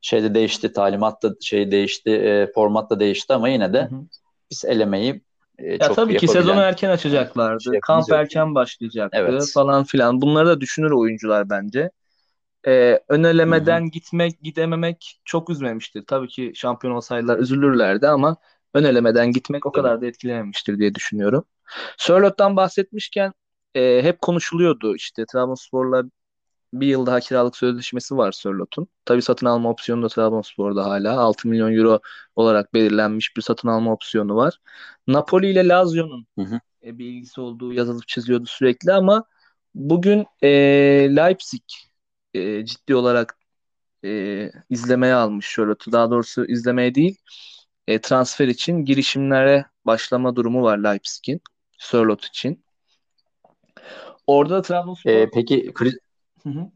şeyde 0.00 0.34
değişti, 0.34 0.72
talimat 0.72 1.22
da 1.22 1.34
şey 1.40 1.70
değişti, 1.70 2.10
e, 2.10 2.52
format 2.54 2.90
da 2.90 3.00
değişti 3.00 3.34
ama 3.34 3.48
yine 3.48 3.72
de 3.72 3.82
Hı-hı. 3.82 4.00
biz 4.50 4.64
elemeyi 4.64 5.22
e, 5.58 5.72
ya 5.72 5.78
çok 5.78 5.96
tabii 5.96 6.16
ki 6.16 6.28
sezonu 6.28 6.60
erken 6.60 6.90
açacaklardı. 6.90 7.62
Şey 7.62 7.80
Kamp 7.80 8.12
erken 8.12 8.54
başlayacaktı 8.54 9.18
evet. 9.20 9.50
falan 9.54 9.84
filan. 9.84 10.20
Bunları 10.20 10.48
da 10.48 10.60
düşünür 10.60 10.90
oyuncular 10.90 11.50
bence 11.50 11.90
e, 12.66 13.00
önelemeden 13.08 13.80
Hı-hı. 13.80 13.90
gitmek 13.90 14.42
gidememek 14.42 15.20
çok 15.24 15.50
üzmemiştir. 15.50 16.04
Tabii 16.06 16.28
ki 16.28 16.52
şampiyon 16.54 16.94
olsaydılar 16.94 17.38
üzülürlerdi 17.38 18.08
ama 18.08 18.36
önelemeden 18.74 19.32
gitmek 19.32 19.66
o 19.66 19.72
kadar 19.72 20.00
da 20.00 20.06
etkilememiştir 20.06 20.78
diye 20.78 20.94
düşünüyorum. 20.94 21.44
Sörlot'tan 21.98 22.56
bahsetmişken 22.56 23.32
e, 23.74 24.02
hep 24.02 24.22
konuşuluyordu 24.22 24.96
işte 24.96 25.24
Trabzonspor'la 25.32 26.04
bir 26.72 26.86
yıl 26.86 27.06
daha 27.06 27.20
kiralık 27.20 27.56
sözleşmesi 27.56 28.16
var 28.16 28.32
Sörlot'un. 28.32 28.88
Tabii 29.04 29.22
satın 29.22 29.46
alma 29.46 29.70
opsiyonu 29.70 30.02
da 30.02 30.08
Trabzonspor'da 30.08 30.84
hala 30.84 31.20
6 31.20 31.48
milyon 31.48 31.72
euro 31.72 32.00
olarak 32.36 32.74
belirlenmiş 32.74 33.36
bir 33.36 33.42
satın 33.42 33.68
alma 33.68 33.92
opsiyonu 33.92 34.36
var. 34.36 34.60
Napoli 35.06 35.50
ile 35.50 35.68
Lazio'nun 35.68 36.26
e, 36.82 36.98
bir 36.98 37.04
ilgisi 37.04 37.40
olduğu 37.40 37.72
yazılıp 37.72 38.08
çiziyordu 38.08 38.46
sürekli 38.46 38.92
ama 38.92 39.24
bugün 39.74 40.26
e, 40.42 40.48
Leipzig 41.16 41.62
e, 42.34 42.64
ciddi 42.64 42.94
olarak 42.94 43.38
e, 44.04 44.50
izlemeye 44.70 45.14
almış 45.14 45.46
Sörlot'u. 45.46 45.92
Daha 45.92 46.10
doğrusu 46.10 46.46
izlemeye 46.46 46.94
değil 46.94 47.16
e, 47.88 48.00
transfer 48.00 48.48
için 48.48 48.84
girişimlere 48.84 49.64
başlama 49.84 50.36
durumu 50.36 50.62
var 50.62 50.78
Leipzig'in 50.78 51.40
Sörlot 51.78 52.24
için. 52.24 52.64
Orada 54.26 54.54
da 54.54 54.62
Trabzonspor... 54.62 55.10
Ee, 55.10 55.30
peki 55.30 55.72
Hı 56.42 56.48
hı. 56.48 56.70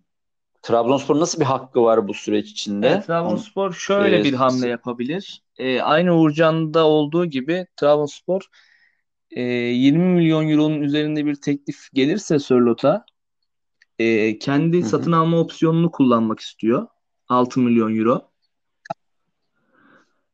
Trabzonspor 0.63 1.21
nasıl 1.21 1.41
bir 1.41 1.45
hakkı 1.45 1.83
var 1.83 2.09
bu 2.09 2.15
süreç 2.15 2.51
içinde? 2.51 2.89
Evet, 2.89 3.07
Trabzonspor 3.07 3.73
şöyle 3.73 4.21
ee, 4.21 4.25
bir 4.25 4.33
hamle 4.33 4.69
yapabilir. 4.69 5.43
Ee, 5.59 5.81
aynı 5.81 6.15
Uğurcan'da 6.15 6.87
olduğu 6.87 7.27
gibi 7.27 7.67
Trabzonspor 7.77 8.43
e, 9.31 9.43
20 9.43 10.05
milyon 10.05 10.49
euronun 10.49 10.81
üzerinde 10.81 11.27
bir 11.27 11.35
teklif 11.35 11.93
gelirse 11.93 12.39
Sörlot'a 12.39 13.05
e, 13.99 14.39
kendi 14.39 14.81
Hı-hı. 14.81 14.89
satın 14.89 15.13
alma 15.13 15.41
opsiyonunu 15.41 15.91
kullanmak 15.91 16.41
istiyor. 16.41 16.87
6 17.29 17.61
milyon 17.61 17.99
euro. 17.99 18.33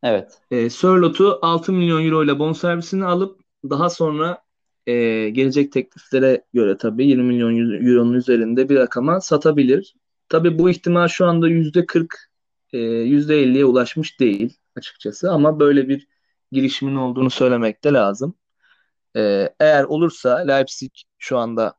Evet. 0.03 0.40
E, 0.51 0.71
Sörlot'u 0.71 1.38
6 1.42 1.73
milyon 1.73 2.05
euro 2.05 2.25
ile 2.25 2.38
bonservisini 2.38 3.05
alıp 3.05 3.40
daha 3.71 3.90
sonra 3.90 4.42
e, 4.87 4.92
gelecek 5.31 5.73
tekliflere 5.73 6.44
göre 6.55 6.77
tabii 6.77 7.07
20 7.07 7.23
milyon 7.23 7.57
euronun 7.87 8.14
üzerinde 8.14 8.68
bir 8.68 8.77
rakama 8.77 9.21
satabilir. 9.21 9.94
Tabii 10.29 10.59
bu 10.59 10.71
ihtimal 10.71 11.09
şu 11.09 11.27
anda 11.27 11.49
yüzde 11.49 11.87
40 11.87 12.31
e, 12.73 12.79
yüzde 12.79 13.42
50'ye 13.42 13.64
ulaşmış 13.64 14.21
değil 14.21 14.57
açıkçası 14.77 15.33
ama 15.33 15.61
böyle 15.61 15.88
bir 15.88 16.09
girişimin 16.53 16.94
olduğunu 16.94 17.31
söylemek 17.31 17.85
de 17.85 17.92
lazım. 17.92 18.35
E, 19.16 19.49
eğer 19.61 19.85
olursa 19.85 20.37
Leipzig 20.38 20.92
şu 21.18 21.38
anda 21.38 21.78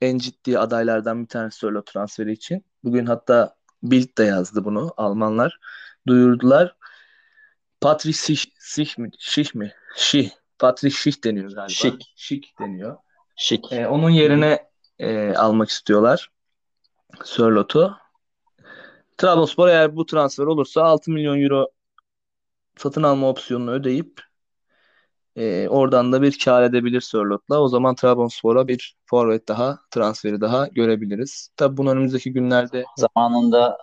en 0.00 0.18
ciddi 0.18 0.58
adaylardan 0.58 1.22
bir 1.22 1.28
tanesi 1.28 1.58
Sörlot 1.58 1.86
transferi 1.86 2.32
için. 2.32 2.64
Bugün 2.84 3.06
hatta 3.06 3.56
Bild 3.82 4.18
de 4.18 4.24
yazdı 4.24 4.64
bunu 4.64 4.94
Almanlar. 4.96 5.58
Duyurdular. 6.06 6.76
Patrick 7.80 8.18
Sich, 8.18 8.44
Sich 8.58 8.98
mi? 8.98 9.10
Şih 9.18 9.54
mi? 9.54 9.72
Şih. 9.96 10.30
Patrick 10.58 10.96
Schick 10.96 11.24
deniyor 11.24 11.50
galiba. 11.50 11.68
Schick. 11.68 12.12
Schick 12.16 12.58
deniyor. 12.60 12.96
Schick. 13.36 13.72
Ee, 13.72 13.86
onun 13.86 14.10
yerine 14.10 14.70
e, 14.98 15.34
almak 15.34 15.68
istiyorlar. 15.68 16.30
Sörlot'u. 17.24 17.96
Trabzonspor 19.18 19.68
eğer 19.68 19.96
bu 19.96 20.06
transfer 20.06 20.44
olursa 20.44 20.82
6 20.82 21.10
milyon 21.10 21.42
euro 21.42 21.70
satın 22.76 23.02
alma 23.02 23.28
opsiyonunu 23.28 23.70
ödeyip 23.70 24.20
e, 25.36 25.68
oradan 25.68 26.12
da 26.12 26.22
bir 26.22 26.38
kar 26.44 26.62
edebilir 26.62 27.00
Sörlot'la. 27.00 27.60
O 27.60 27.68
zaman 27.68 27.94
Trabzonspor'a 27.94 28.68
bir 28.68 28.96
forvet 29.06 29.48
daha, 29.48 29.78
transferi 29.90 30.40
daha 30.40 30.66
görebiliriz. 30.66 31.50
Tabi 31.56 31.76
bunu 31.76 31.90
önümüzdeki 31.90 32.32
günlerde 32.32 32.84
zamanında 32.96 33.78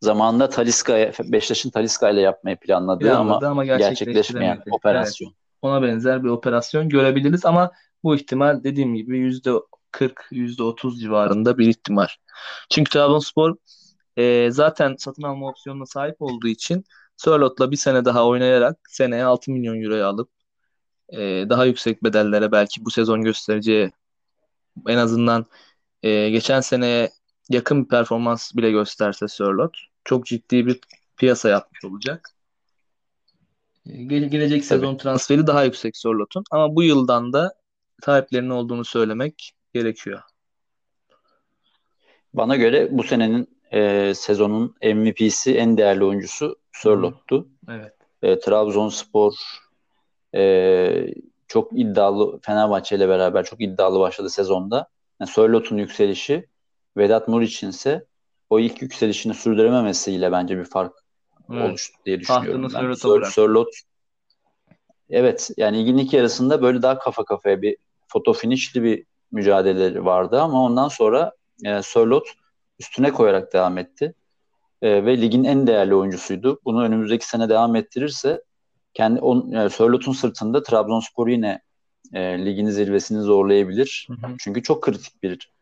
zamanında 0.00 0.48
Taliska 0.48 1.12
Beşiktaş'ın 1.24 1.70
Taliska 1.70 2.10
ile 2.10 2.20
yapmayı 2.20 2.56
planladığı 2.56 3.16
ama, 3.16 3.40
ama 3.46 3.64
gerçekleşmeyen 3.64 4.62
operasyon. 4.70 5.28
Evet 5.28 5.44
ona 5.64 5.82
benzer 5.82 6.24
bir 6.24 6.28
operasyon 6.28 6.88
görebiliriz 6.88 7.46
ama 7.46 7.70
bu 8.02 8.16
ihtimal 8.16 8.64
dediğim 8.64 8.94
gibi 8.94 9.18
yüzde 9.18 9.52
40, 9.90 10.26
yüzde 10.30 10.62
30 10.62 11.00
civarında 11.00 11.58
bir 11.58 11.68
ihtimal. 11.68 12.06
Çünkü 12.70 12.90
Trabzonspor 12.90 13.54
e, 14.16 14.50
zaten 14.50 14.94
satın 14.98 15.22
alma 15.22 15.48
opsiyonuna 15.48 15.86
sahip 15.86 16.22
olduğu 16.22 16.48
için 16.48 16.84
Sörlot'la 17.16 17.70
bir 17.70 17.76
sene 17.76 18.04
daha 18.04 18.26
oynayarak 18.26 18.78
seneye 18.88 19.24
6 19.24 19.50
milyon 19.50 19.82
euroya 19.82 20.08
alıp 20.08 20.30
e, 21.12 21.46
daha 21.48 21.64
yüksek 21.64 22.04
bedellere 22.04 22.52
belki 22.52 22.84
bu 22.84 22.90
sezon 22.90 23.22
göstereceği 23.22 23.92
en 24.88 24.96
azından 24.96 25.46
e, 26.02 26.30
geçen 26.30 26.60
seneye 26.60 27.10
yakın 27.48 27.84
bir 27.84 27.88
performans 27.88 28.54
bile 28.56 28.70
gösterse 28.70 29.28
Sörlot 29.28 29.76
çok 30.04 30.26
ciddi 30.26 30.66
bir 30.66 30.80
piyasa 31.16 31.48
yapmış 31.48 31.84
olacak. 31.84 32.30
Gele 33.86 34.26
gelecek 34.26 34.64
sezon 34.64 34.92
Tabii. 34.92 35.02
transferi 35.02 35.46
daha 35.46 35.64
yüksek 35.64 35.96
Sorlot'un. 35.96 36.44
Ama 36.50 36.76
bu 36.76 36.82
yıldan 36.82 37.32
da 37.32 37.54
sahiplerinin 38.04 38.50
olduğunu 38.50 38.84
söylemek 38.84 39.52
gerekiyor. 39.74 40.20
Bana 42.34 42.56
göre 42.56 42.88
bu 42.90 43.02
senenin 43.02 43.48
e, 43.72 44.12
sezonun 44.14 44.74
MVP'si 44.82 45.56
en 45.56 45.78
değerli 45.78 46.04
oyuncusu 46.04 46.56
Sörlot'tu. 46.72 47.48
Evet. 47.68 47.92
E, 48.22 48.38
Trabzonspor 48.38 49.34
e, 50.34 51.14
çok 51.48 51.78
iddialı 51.78 52.40
Fenerbahçe 52.40 52.96
ile 52.96 53.08
beraber 53.08 53.44
çok 53.44 53.60
iddialı 53.60 54.00
başladı 54.00 54.30
sezonda. 54.30 54.88
Yani 55.20 55.30
Sörlot'un 55.30 55.76
yükselişi 55.76 56.48
Vedat 56.96 57.28
Muriç'in 57.28 57.68
ise 57.68 58.04
o 58.50 58.60
ilk 58.60 58.82
yükselişini 58.82 59.34
sürdürememesiyle 59.34 60.32
bence 60.32 60.58
bir 60.58 60.64
fark 60.64 60.92
evet. 61.52 61.70
oluştu 61.70 61.98
diye 62.06 62.20
düşünüyorum. 62.20 62.68
Tahtını 62.68 62.96
Sörlot'a 62.96 63.30
Sörlot 63.30 63.68
Evet 65.10 65.50
yani 65.56 65.78
ligin 65.78 65.98
ilk 65.98 66.12
yarısında 66.12 66.62
böyle 66.62 66.82
daha 66.82 66.98
kafa 66.98 67.24
kafaya 67.24 67.62
bir 67.62 67.76
foto 68.08 68.32
finişli 68.32 68.82
bir 68.82 69.04
mücadeleleri 69.32 70.04
vardı 70.04 70.40
ama 70.40 70.62
ondan 70.62 70.88
sonra 70.88 71.32
e, 71.64 71.82
Sörlot 71.82 72.28
üstüne 72.78 73.12
koyarak 73.12 73.52
devam 73.52 73.78
etti. 73.78 74.14
E, 74.82 75.04
ve 75.04 75.20
ligin 75.20 75.44
en 75.44 75.66
değerli 75.66 75.94
oyuncusuydu. 75.94 76.60
Bunu 76.64 76.84
önümüzdeki 76.84 77.28
sene 77.28 77.48
devam 77.48 77.76
ettirirse 77.76 78.42
kendi 78.94 79.20
on, 79.20 79.48
yani 79.48 79.70
Sörlot'un 79.70 80.12
sırtında 80.12 80.62
Trabzonspor 80.62 81.28
yine 81.28 81.60
e, 82.12 82.44
ligin 82.46 82.70
zirvesini 82.70 83.22
zorlayabilir. 83.22 84.08
Hı 84.08 84.26
hı. 84.26 84.34
Çünkü 84.38 84.62
çok 84.62 84.82
kritik 84.82 85.22
bir 85.22 85.52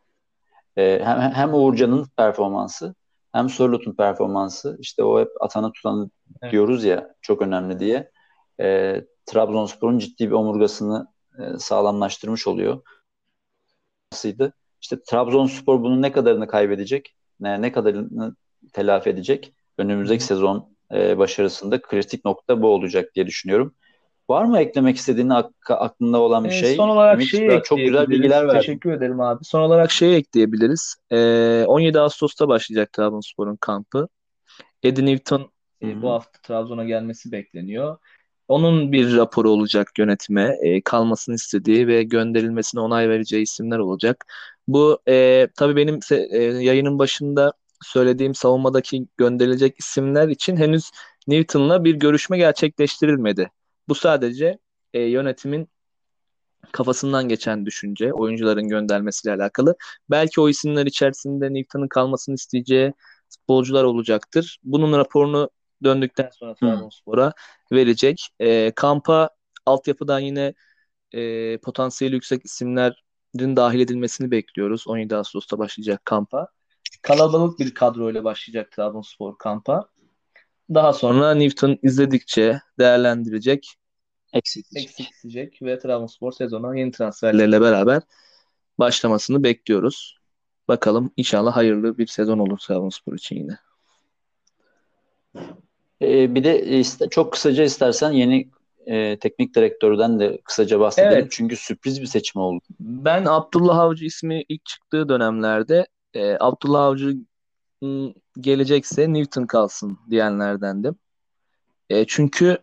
e, 0.76 1.00
hem, 1.04 1.20
hem 1.20 1.54
Uğurcan'ın 1.54 2.06
performansı 2.16 2.94
hem 3.32 3.48
Sörlot'un 3.48 3.92
performansı 3.92 4.76
işte 4.80 5.04
o 5.04 5.20
hep 5.20 5.28
atana 5.40 5.72
tutan 5.72 6.10
evet. 6.42 6.52
diyoruz 6.52 6.84
ya 6.84 7.14
çok 7.20 7.42
önemli 7.42 7.78
diye. 7.78 8.10
E, 8.60 9.00
Trabzonspor'un 9.26 9.98
ciddi 9.98 10.26
bir 10.26 10.34
omurgasını 10.34 11.06
e, 11.38 11.58
sağlamlaştırmış 11.58 12.46
oluyor. 12.46 12.80
İşte 14.80 15.02
Trabzonspor 15.10 15.82
bunun 15.82 16.02
ne 16.02 16.12
kadarını 16.12 16.46
kaybedecek, 16.46 17.14
ne, 17.40 17.62
ne 17.62 17.72
kadarını 17.72 18.36
telafi 18.72 19.10
edecek 19.10 19.54
önümüzdeki 19.78 20.24
sezon 20.24 20.71
e, 20.92 21.18
başarısında 21.18 21.82
kritik 21.82 22.24
nokta 22.24 22.62
bu 22.62 22.68
olacak 22.68 23.10
diye 23.14 23.26
düşünüyorum. 23.26 23.74
Var 24.30 24.44
mı 24.44 24.60
eklemek 24.60 24.96
istediğin 24.96 25.28
ak- 25.28 25.70
aklında 25.70 26.20
olan 26.20 26.44
bir 26.44 26.48
e, 26.48 26.52
şey? 26.52 26.76
Son 26.76 26.88
olarak 26.88 27.14
Ümit, 27.14 27.28
şeyi 27.28 27.62
çok 27.64 27.78
güzel 27.78 28.10
bilgiler 28.10 28.48
verdin. 28.48 28.58
Teşekkür 28.58 28.92
ederim 28.92 29.20
abi. 29.20 29.44
Son 29.44 29.60
olarak 29.60 29.90
şeyi 29.90 30.16
ekleyebiliriz. 30.16 30.96
E, 31.10 31.64
17 31.66 32.00
Ağustos'ta 32.00 32.48
başlayacak 32.48 32.92
Trabzonspor'un 32.92 33.56
kampı. 33.56 34.08
Eddie 34.82 35.06
Newton 35.06 35.50
e, 35.82 36.02
bu 36.02 36.10
hafta 36.10 36.40
Trabzon'a 36.42 36.84
gelmesi 36.84 37.32
bekleniyor. 37.32 37.98
Onun 38.48 38.92
bir 38.92 39.16
raporu 39.16 39.50
olacak 39.50 39.90
yönetime. 39.98 40.56
E, 40.62 40.82
kalmasını 40.82 41.34
istediği 41.34 41.86
ve 41.88 42.02
gönderilmesine 42.02 42.80
onay 42.80 43.08
vereceği 43.08 43.42
isimler 43.42 43.78
olacak. 43.78 44.24
Bu 44.68 44.98
e, 45.08 45.48
tabii 45.56 45.76
benim 45.76 45.98
e, 46.10 46.36
yayının 46.42 46.98
başında 46.98 47.52
söylediğim 47.82 48.34
savunmadaki 48.34 49.06
gönderilecek 49.16 49.76
isimler 49.78 50.28
için 50.28 50.56
henüz 50.56 50.90
Newton'la 51.26 51.84
bir 51.84 51.94
görüşme 51.94 52.38
gerçekleştirilmedi. 52.38 53.50
Bu 53.88 53.94
sadece 53.94 54.58
e, 54.94 55.00
yönetimin 55.00 55.68
kafasından 56.72 57.28
geçen 57.28 57.66
düşünce, 57.66 58.12
oyuncuların 58.12 58.68
göndermesiyle 58.68 59.34
alakalı. 59.34 59.76
Belki 60.10 60.40
o 60.40 60.48
isimler 60.48 60.86
içerisinde 60.86 61.54
Newton'un 61.54 61.88
kalmasını 61.88 62.34
isteyeceği 62.34 62.92
futbolcular 63.28 63.84
olacaktır. 63.84 64.58
Bunun 64.64 64.98
raporunu 64.98 65.50
döndükten 65.84 66.30
sonra 66.32 66.54
Trabzonspor'a 66.54 67.32
verecek. 67.72 68.28
E, 68.40 68.72
kampa 68.76 69.30
altyapıdan 69.66 70.20
yine 70.20 70.54
e, 71.12 71.58
potansiyeli 71.58 72.14
yüksek 72.14 72.44
isimlerin 72.44 73.56
dahil 73.56 73.80
edilmesini 73.80 74.30
bekliyoruz. 74.30 74.84
17 74.86 75.16
Ağustos'ta 75.16 75.58
başlayacak 75.58 76.04
kampa. 76.04 76.48
Kalabalık 77.02 77.58
bir 77.58 77.74
kadroyla 77.74 78.24
başlayacak 78.24 78.72
Trabzonspor 78.72 79.38
kampa. 79.38 79.88
Daha 80.74 80.92
sonra 80.92 81.34
Newton 81.34 81.78
izledikçe 81.82 82.60
değerlendirecek, 82.78 83.74
eksiltecek 84.32 85.62
ve 85.62 85.78
Trabzonspor 85.78 86.32
sezona 86.32 86.76
yeni 86.76 86.90
transferlerle 86.90 87.60
beraber 87.60 88.02
başlamasını 88.78 89.42
bekliyoruz. 89.42 90.18
Bakalım 90.68 91.12
inşallah 91.16 91.56
hayırlı 91.56 91.98
bir 91.98 92.06
sezon 92.06 92.38
olur 92.38 92.58
Trabzonspor 92.58 93.14
için 93.14 93.36
yine. 93.36 93.58
Ee, 96.02 96.34
bir 96.34 96.44
de 96.44 96.78
iste, 96.78 97.08
çok 97.08 97.32
kısaca 97.32 97.64
istersen 97.64 98.10
yeni 98.10 98.50
e, 98.86 99.18
teknik 99.18 99.54
direktörden 99.56 100.20
de 100.20 100.40
kısaca 100.44 100.80
bahsedelim. 100.80 101.12
Evet. 101.12 101.28
Çünkü 101.30 101.56
sürpriz 101.56 102.00
bir 102.00 102.06
seçim 102.06 102.40
oldu. 102.40 102.64
Ben 102.80 103.24
Abdullah 103.24 103.78
Avcı 103.78 104.04
ismi 104.04 104.44
ilk 104.48 104.64
çıktığı 104.64 105.08
dönemlerde 105.08 105.86
e, 106.14 106.36
Abdullah 106.40 106.84
Avcı 106.84 107.16
gelecekse 108.40 109.12
Newton 109.12 109.46
kalsın 109.46 109.98
diyenlerdendim. 110.10 110.96
E, 111.90 112.06
çünkü 112.06 112.58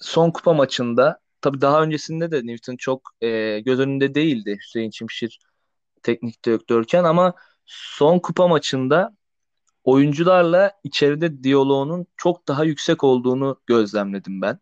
son 0.00 0.30
kupa 0.30 0.52
maçında 0.52 1.20
tabii 1.40 1.60
daha 1.60 1.82
öncesinde 1.82 2.30
de 2.30 2.46
Newton 2.46 2.76
çok 2.76 3.02
e, 3.20 3.60
göz 3.60 3.80
önünde 3.80 4.14
değildi 4.14 4.58
Hüseyin 4.60 4.90
Çimşir 4.90 5.38
teknik 6.02 6.44
direktörken 6.44 7.04
ama 7.04 7.34
son 7.66 8.18
kupa 8.18 8.48
maçında 8.48 9.16
oyuncularla 9.84 10.72
içeride 10.84 11.44
diyaloğunun 11.44 12.06
çok 12.16 12.48
daha 12.48 12.64
yüksek 12.64 13.04
olduğunu 13.04 13.60
gözlemledim 13.66 14.42
ben. 14.42 14.58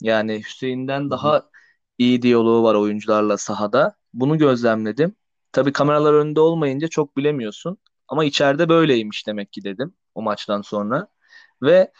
Yani 0.00 0.42
Hüseyin'den 0.46 1.10
daha 1.10 1.50
iyi 1.98 2.22
diyaloğu 2.22 2.62
var 2.62 2.74
oyuncularla 2.74 3.36
sahada. 3.38 3.96
Bunu 4.14 4.38
gözlemledim. 4.38 5.16
Tabii 5.54 5.72
kameralar 5.72 6.14
önünde 6.14 6.40
olmayınca 6.40 6.88
çok 6.88 7.16
bilemiyorsun. 7.16 7.78
Ama 8.08 8.24
içeride 8.24 8.68
böyleymiş 8.68 9.26
demek 9.26 9.52
ki 9.52 9.64
dedim 9.64 9.94
o 10.14 10.22
maçtan 10.22 10.62
sonra. 10.62 11.08
Ve 11.62 11.92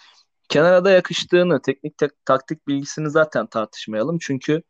kenara 0.48 0.84
da 0.84 0.90
yakıştığını, 0.90 1.62
teknik 1.62 1.98
tak- 1.98 2.26
taktik 2.26 2.68
bilgisini 2.68 3.10
zaten 3.10 3.46
tartışmayalım. 3.46 4.18
Çünkü 4.20 4.62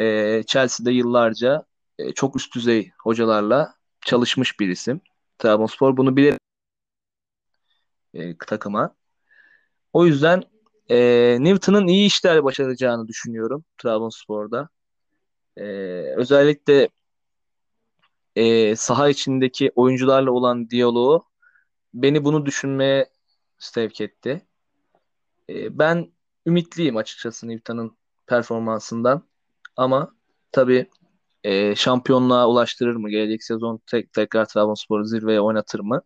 e, 0.00 0.42
Chelsea'de 0.46 0.92
yıllarca 0.92 1.64
e, 1.98 2.12
çok 2.12 2.36
üst 2.36 2.54
düzey 2.54 2.90
hocalarla 3.02 3.74
çalışmış 4.06 4.60
bir 4.60 4.68
isim. 4.68 5.00
Trabzonspor 5.38 5.96
bunu 5.96 6.16
bilir 6.16 6.38
e, 8.14 8.38
takıma. 8.38 8.94
O 9.92 10.06
yüzden 10.06 10.42
e, 10.90 10.96
Newton'ın 11.40 11.86
iyi 11.86 12.06
işler 12.06 12.44
başaracağını 12.44 13.08
düşünüyorum 13.08 13.64
Trabzonspor'da. 13.78 14.68
E, 15.56 15.64
özellikle 16.16 16.88
e, 18.36 18.76
saha 18.76 19.08
içindeki 19.08 19.72
oyuncularla 19.76 20.30
olan 20.30 20.70
diyaloğu 20.70 21.24
beni 21.94 22.24
bunu 22.24 22.46
düşünmeye 22.46 23.10
sevk 23.58 24.00
etti. 24.00 24.46
E, 25.50 25.78
ben 25.78 26.12
ümitliyim 26.46 26.96
açıkçası 26.96 27.48
Newton'ın 27.48 27.96
performansından 28.26 29.22
ama 29.76 30.14
tabii 30.52 30.90
e, 31.44 31.74
şampiyonluğa 31.74 32.48
ulaştırır 32.48 32.96
mı? 32.96 33.10
Gelecek 33.10 33.44
sezon 33.44 33.80
tek, 33.86 34.12
tekrar 34.12 34.44
Trabzonspor'u 34.44 35.04
zirveye 35.04 35.40
oynatır 35.40 35.80
mı? 35.80 36.02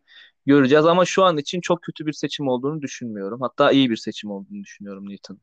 Göreceğiz 0.47 0.87
ama 0.87 1.05
şu 1.05 1.25
an 1.25 1.39
için 1.39 1.61
çok 1.61 1.83
kötü 1.83 2.07
bir 2.07 2.13
seçim 2.13 2.49
olduğunu 2.49 2.83
düşünmüyorum. 2.83 3.41
Hatta 3.41 3.71
iyi 3.71 3.91
bir 3.91 3.97
seçim 3.97 4.31
olduğunu 4.31 4.65
düşünüyorum 4.65 5.09
Newton. 5.09 5.39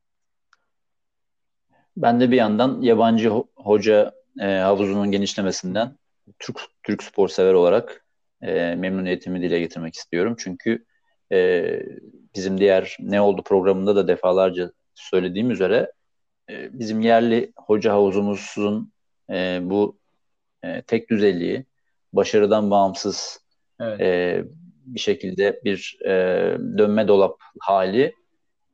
Ben 1.98 2.20
de 2.20 2.32
bir 2.32 2.36
yandan 2.36 2.82
yabancı 2.82 3.30
hoca 3.56 4.14
e, 4.40 4.46
havuzunun 4.46 5.12
genişlemesinden 5.12 5.98
Türk 6.40 6.60
Türk 6.84 7.04
spor 7.04 7.28
sever 7.28 7.54
olarak 7.54 8.06
e, 8.42 8.76
memnuniyetimi 8.76 9.42
dile 9.42 9.60
getirmek 9.60 9.96
istiyorum. 9.96 10.36
Çünkü 10.40 10.86
e, 11.32 11.80
bizim 12.36 12.58
diğer 12.60 12.98
Ne 13.00 13.22
Oldu 13.22 13.44
programında 13.44 13.96
da 13.96 14.08
defalarca 14.08 14.72
söylediğim 14.96 15.52
üzere 15.52 15.92
e, 16.50 16.80
bizim 16.80 17.02
yerli 17.02 17.52
hoca 17.56 17.94
havuzumuzun 17.94 18.92
e, 19.30 19.60
bu 19.62 19.98
e, 20.64 20.82
tek 20.82 21.10
düzeliği, 21.10 21.66
başarıdan 22.14 22.72
bağımsız 22.72 23.40
evet. 23.80 24.02
e, 24.02 24.44
bir 24.86 25.00
şekilde 25.00 25.62
bir 25.64 25.98
e, 26.06 26.12
dönme 26.78 27.08
dolap 27.08 27.40
hali 27.60 28.14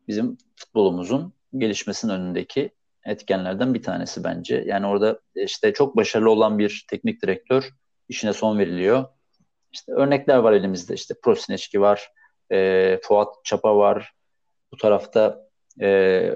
bizim 0.07 0.37
futbolumuzun 0.55 1.33
gelişmesinin 1.57 2.13
önündeki 2.13 2.69
etkenlerden 3.05 3.73
bir 3.73 3.83
tanesi 3.83 4.23
bence. 4.23 4.63
Yani 4.67 4.87
orada 4.87 5.19
işte 5.35 5.73
çok 5.73 5.95
başarılı 5.95 6.29
olan 6.29 6.59
bir 6.59 6.85
teknik 6.89 7.21
direktör 7.21 7.69
işine 8.09 8.33
son 8.33 8.59
veriliyor. 8.59 9.05
İşte 9.73 9.91
örnekler 9.91 10.37
var 10.37 10.53
elimizde. 10.53 10.93
İşte 10.93 11.13
Prosineçki 11.23 11.81
var, 11.81 12.11
e, 12.51 12.99
Fuat 13.03 13.33
Çapa 13.43 13.77
var. 13.77 14.11
Bu 14.71 14.77
tarafta 14.77 15.47
e, 15.81 16.33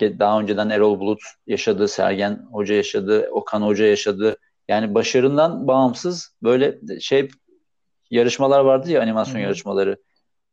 daha 0.00 0.40
önceden 0.40 0.70
Erol 0.70 1.00
Bulut 1.00 1.20
yaşadı, 1.46 1.88
Sergen 1.88 2.46
Hoca 2.52 2.74
yaşadı, 2.74 3.28
Okan 3.30 3.62
Hoca 3.62 3.84
yaşadı. 3.84 4.36
Yani 4.68 4.94
başarından 4.94 5.66
bağımsız 5.68 6.36
böyle 6.42 6.78
şey 7.00 7.28
yarışmalar 8.10 8.60
vardı 8.60 8.90
ya 8.90 9.02
animasyon 9.02 9.34
Hı-hı. 9.34 9.42
yarışmaları. 9.42 9.96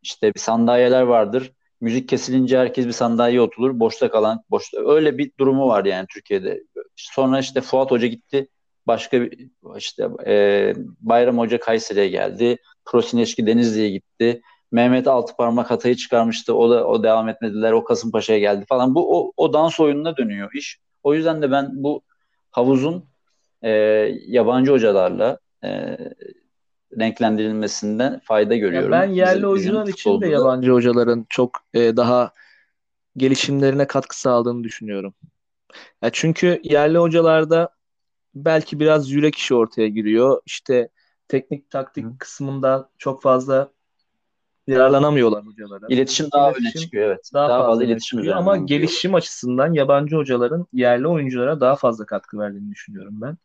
İşte 0.01 0.33
bir 0.33 0.39
sandalyeler 0.39 1.01
vardır. 1.01 1.51
Müzik 1.81 2.09
kesilince 2.09 2.57
herkes 2.57 2.87
bir 2.87 2.91
sandalye 2.91 3.41
oturur. 3.41 3.79
Boşta 3.79 4.11
kalan 4.11 4.43
boşta. 4.49 4.77
Öyle 4.85 5.17
bir 5.17 5.31
durumu 5.39 5.67
var 5.67 5.85
yani 5.85 6.07
Türkiye'de. 6.13 6.63
Sonra 6.95 7.39
işte 7.39 7.61
Fuat 7.61 7.91
Hoca 7.91 8.07
gitti. 8.07 8.47
Başka 8.87 9.21
bir 9.21 9.49
işte 9.77 10.09
e, 10.27 10.73
Bayram 10.99 11.37
Hoca 11.37 11.59
Kayseri'ye 11.59 12.09
geldi. 12.09 12.57
Prosineşki 12.85 13.47
Denizli'ye 13.47 13.89
gitti. 13.89 14.41
Mehmet 14.71 15.07
Altıparmak 15.07 15.71
Hatay'ı 15.71 15.95
çıkarmıştı. 15.95 16.55
O 16.55 16.69
da 16.69 16.87
o 16.87 17.03
devam 17.03 17.29
etmediler. 17.29 17.71
O 17.71 17.83
Kasımpaşa'ya 17.83 18.39
geldi 18.39 18.65
falan. 18.69 18.95
Bu 18.95 19.19
o, 19.19 19.33
o 19.37 19.53
dans 19.53 19.79
oyununa 19.79 20.17
dönüyor 20.17 20.49
iş. 20.53 20.79
O 21.03 21.13
yüzden 21.13 21.41
de 21.41 21.51
ben 21.51 21.69
bu 21.73 22.01
havuzun 22.51 23.05
e, 23.61 23.69
yabancı 24.27 24.71
hocalarla 24.71 25.39
e, 25.63 25.97
renklendirilmesinden 26.99 28.19
fayda 28.23 28.55
görüyorum. 28.55 28.91
Ya 28.93 29.01
ben 29.01 29.11
yerli 29.11 29.35
bizim, 29.35 29.49
oyuncular 29.49 29.87
bizim 29.87 29.93
için 29.93 30.21
de 30.21 30.27
yabancı 30.27 30.71
hocaların 30.71 31.25
çok 31.29 31.57
e, 31.73 31.97
daha 31.97 32.33
gelişimlerine 33.17 33.87
katkı 33.87 34.19
sağladığını 34.19 34.63
düşünüyorum. 34.63 35.13
Ya 36.01 36.09
çünkü 36.13 36.59
yerli 36.63 36.97
hocalarda 36.97 37.69
belki 38.35 38.79
biraz 38.79 39.11
yürek 39.11 39.35
işi 39.35 39.55
ortaya 39.55 39.87
giriyor. 39.87 40.41
İşte 40.45 40.89
teknik 41.27 41.69
taktik 41.69 42.05
Hı. 42.05 42.17
kısmında 42.19 42.89
çok 42.97 43.21
fazla 43.21 43.71
yararlanamıyorlar 44.67 45.45
hocalara. 45.45 45.85
İletişim 45.89 46.27
daha 46.33 46.51
iletişim 46.51 46.79
öne 46.79 46.85
çıkıyor 46.85 47.07
evet. 47.07 47.31
Daha, 47.33 47.49
daha 47.49 47.57
fazla, 47.57 47.71
fazla 47.71 47.83
iletişim 47.83 48.19
üzerine. 48.19 48.35
Ama 48.35 48.57
gelişim 48.57 49.15
açısından 49.15 49.73
yabancı 49.73 50.15
hocaların 50.15 50.67
yerli 50.73 51.07
oyunculara 51.07 51.61
daha 51.61 51.75
fazla 51.75 52.05
katkı 52.05 52.39
verdiğini 52.39 52.71
düşünüyorum 52.71 53.21
ben. 53.21 53.37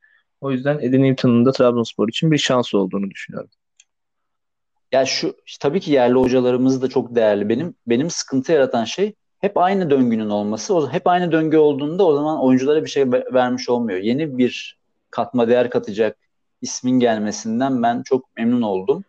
O 0.45 0.51
yüzden 0.51 0.79
Eddie 0.79 1.03
Newton'un 1.03 1.47
da 1.47 1.53
Trabzonspor 1.53 2.09
için 2.09 2.31
bir 2.31 2.39
şans 2.39 2.75
olduğunu 2.75 3.11
düşünüyorum. 3.11 3.51
Ya 4.93 5.07
şu 5.07 5.37
tabii 5.61 5.81
ki 5.81 5.91
yerli 5.91 6.15
hocalarımız 6.15 6.83
da 6.83 6.89
çok 6.89 7.15
değerli. 7.15 7.49
Benim 7.49 7.75
benim 7.87 8.11
sıkıntı 8.11 8.53
yaratan 8.53 8.85
şey 8.85 9.15
hep 9.41 9.59
aynı 9.59 9.91
döngünün 9.91 10.31
olması. 10.31 10.75
O 10.75 10.91
hep 10.91 11.07
aynı 11.07 11.33
döngü 11.33 11.57
olduğunda 11.57 12.05
o 12.05 12.15
zaman 12.15 12.45
oyunculara 12.45 12.85
bir 12.85 12.91
şey 12.91 13.13
vermiş 13.13 13.69
olmuyor. 13.69 13.99
Yeni 13.99 14.39
bir 14.39 14.79
katma 15.11 15.49
değer 15.49 15.71
katacak 15.71 16.17
ismin 16.63 17.01
gelmesinden 17.01 17.83
ben 17.83 18.03
çok 18.03 18.37
memnun 18.37 18.63
oldum. 18.63 19.05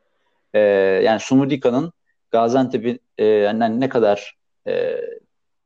Ee, 0.53 0.59
yani 1.05 1.19
Sumudika'nın 1.19 1.93
Gaziantep'i 2.31 2.99
e, 3.17 3.25
yani 3.25 3.79
ne 3.79 3.89
kadar 3.89 4.37
e, 4.67 5.01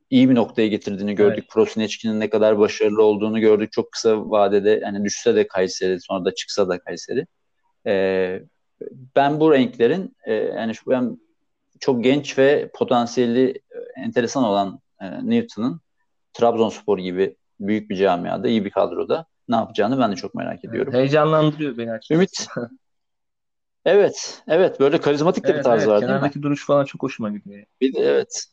iyi 0.10 0.30
bir 0.30 0.36
noktaya 0.36 0.68
getirdiğini 0.68 1.16
gördük. 1.16 1.40
Evet. 1.40 1.50
Prosineçki'nin 1.50 2.20
ne 2.20 2.30
kadar 2.30 2.60
başarılı 2.60 3.04
olduğunu 3.04 3.40
gördük. 3.40 3.72
Çok 3.72 3.92
kısa 3.92 4.30
vadede 4.30 4.80
yani 4.84 5.06
düşse 5.06 5.36
de 5.36 5.48
Kayseri 5.48 6.02
sonra 6.02 6.26
da 6.26 6.36
çıksa 6.36 6.70
da 6.70 6.80
Kayseri. 6.80 7.26
Ee, 7.88 8.44
ben 9.16 9.40
bu 9.40 9.54
renklerin 9.54 10.16
e, 10.26 10.34
yani 10.34 10.76
şu 10.76 10.90
ben 10.90 11.18
çok 11.80 12.04
genç 12.04 12.38
ve 12.38 12.72
potansiyeli 12.74 13.50
e, 13.50 14.02
enteresan 14.02 14.44
olan 14.44 14.80
e, 15.02 15.30
Newton'ın 15.30 15.82
Trabzonspor 16.34 16.98
gibi 16.98 17.36
büyük 17.60 17.90
bir 17.90 17.96
camiada, 17.96 18.48
iyi 18.48 18.66
bir 18.66 18.70
kadroda 18.70 19.26
ne 19.50 19.56
yapacağını 19.56 20.00
ben 20.00 20.12
de 20.12 20.16
çok 20.16 20.36
merak 20.36 20.66
ediyorum. 20.66 20.94
Heyecanlandırıyor 20.94 21.78
beni 21.78 21.92
açıkçası. 21.92 22.14
Ümit. 22.14 22.48
evet, 23.86 24.44
evet 24.48 24.80
böyle 24.80 25.02
karizmatik 25.02 25.44
de 25.44 25.48
evet, 25.48 25.60
bir 25.60 25.64
tarz 25.64 25.80
evet, 25.80 25.90
var 25.90 26.22
değil 26.22 26.36
mi? 26.36 26.44
Duruş 26.44 26.66
falan 26.66 26.86
çok 26.86 27.04
hoşuma 27.04 27.30
gidiyor. 27.30 27.66
Bir 27.82 27.94
de, 27.94 28.00
evet. 28.00 28.46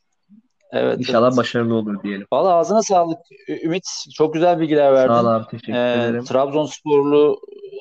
Evet. 0.73 0.99
İnşallah 0.99 1.29
evet. 1.29 1.37
başarılı 1.37 1.75
olur 1.75 2.03
diyelim. 2.03 2.27
Valla 2.33 2.55
ağzına 2.55 2.83
sağlık 2.83 3.19
Ümit. 3.65 4.05
Çok 4.15 4.35
güzel 4.35 4.61
bilgiler 4.61 4.93
verdin. 4.93 5.15
Sağ 5.15 5.23
ol 5.23 5.27
abi 5.27 5.47
teşekkür 5.51 5.73
ee, 5.73 5.93
ederim. 5.93 6.25
Trabzonsporlu 6.25 7.41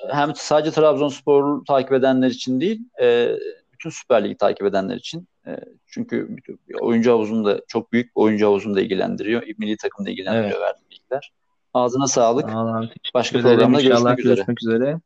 hem 0.10 0.36
sadece 0.36 0.72
Trabzonsporlu 0.72 1.64
takip 1.64 1.92
edenler 1.92 2.30
için 2.30 2.62
değil 2.62 2.82
e, 3.02 3.36
bütün 3.74 3.90
Süper 3.90 4.24
Lig'i 4.24 4.38
takip 4.38 4.68
edenler 4.68 4.96
için. 4.96 5.28
E, 5.48 5.60
çünkü 5.88 6.36
oyuncu 6.82 7.12
havuzunda 7.12 7.62
çok 7.68 7.94
büyük 7.94 8.12
oyuncu 8.16 8.46
havuzunda 8.46 8.82
ilgilendiriyor. 8.82 9.44
Milli 9.58 9.78
takımda 9.78 10.10
ilgilendiriyor 10.10 10.52
evet. 10.52 10.62
verdiğim 10.62 10.90
bilgiler. 10.92 11.32
Ağzına 11.74 12.08
sağlık. 12.08 12.50
Sağ 12.50 12.64
ol 12.64 12.68
abi, 12.68 12.90
Başka 13.14 13.42
programda 13.42 13.82
görüşmek 13.82 14.20
üzere. 14.20 14.36
görüşmek 14.36 14.62
üzere. 14.62 15.00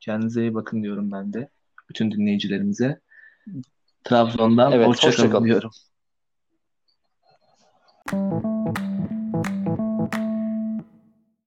Kendinize 0.00 0.40
iyi 0.40 0.54
bakın 0.54 0.82
diyorum 0.82 1.12
ben 1.12 1.32
de. 1.32 1.48
Bütün 1.88 2.10
dinleyicilerimize. 2.10 3.00
Trabzon'dan 4.04 4.72
evet, 4.72 4.86
hoşçakalın 4.86 5.28
hoşça 5.28 5.44
diyorum. 5.44 5.70
Thank 8.10 8.78
you. 8.78 9.21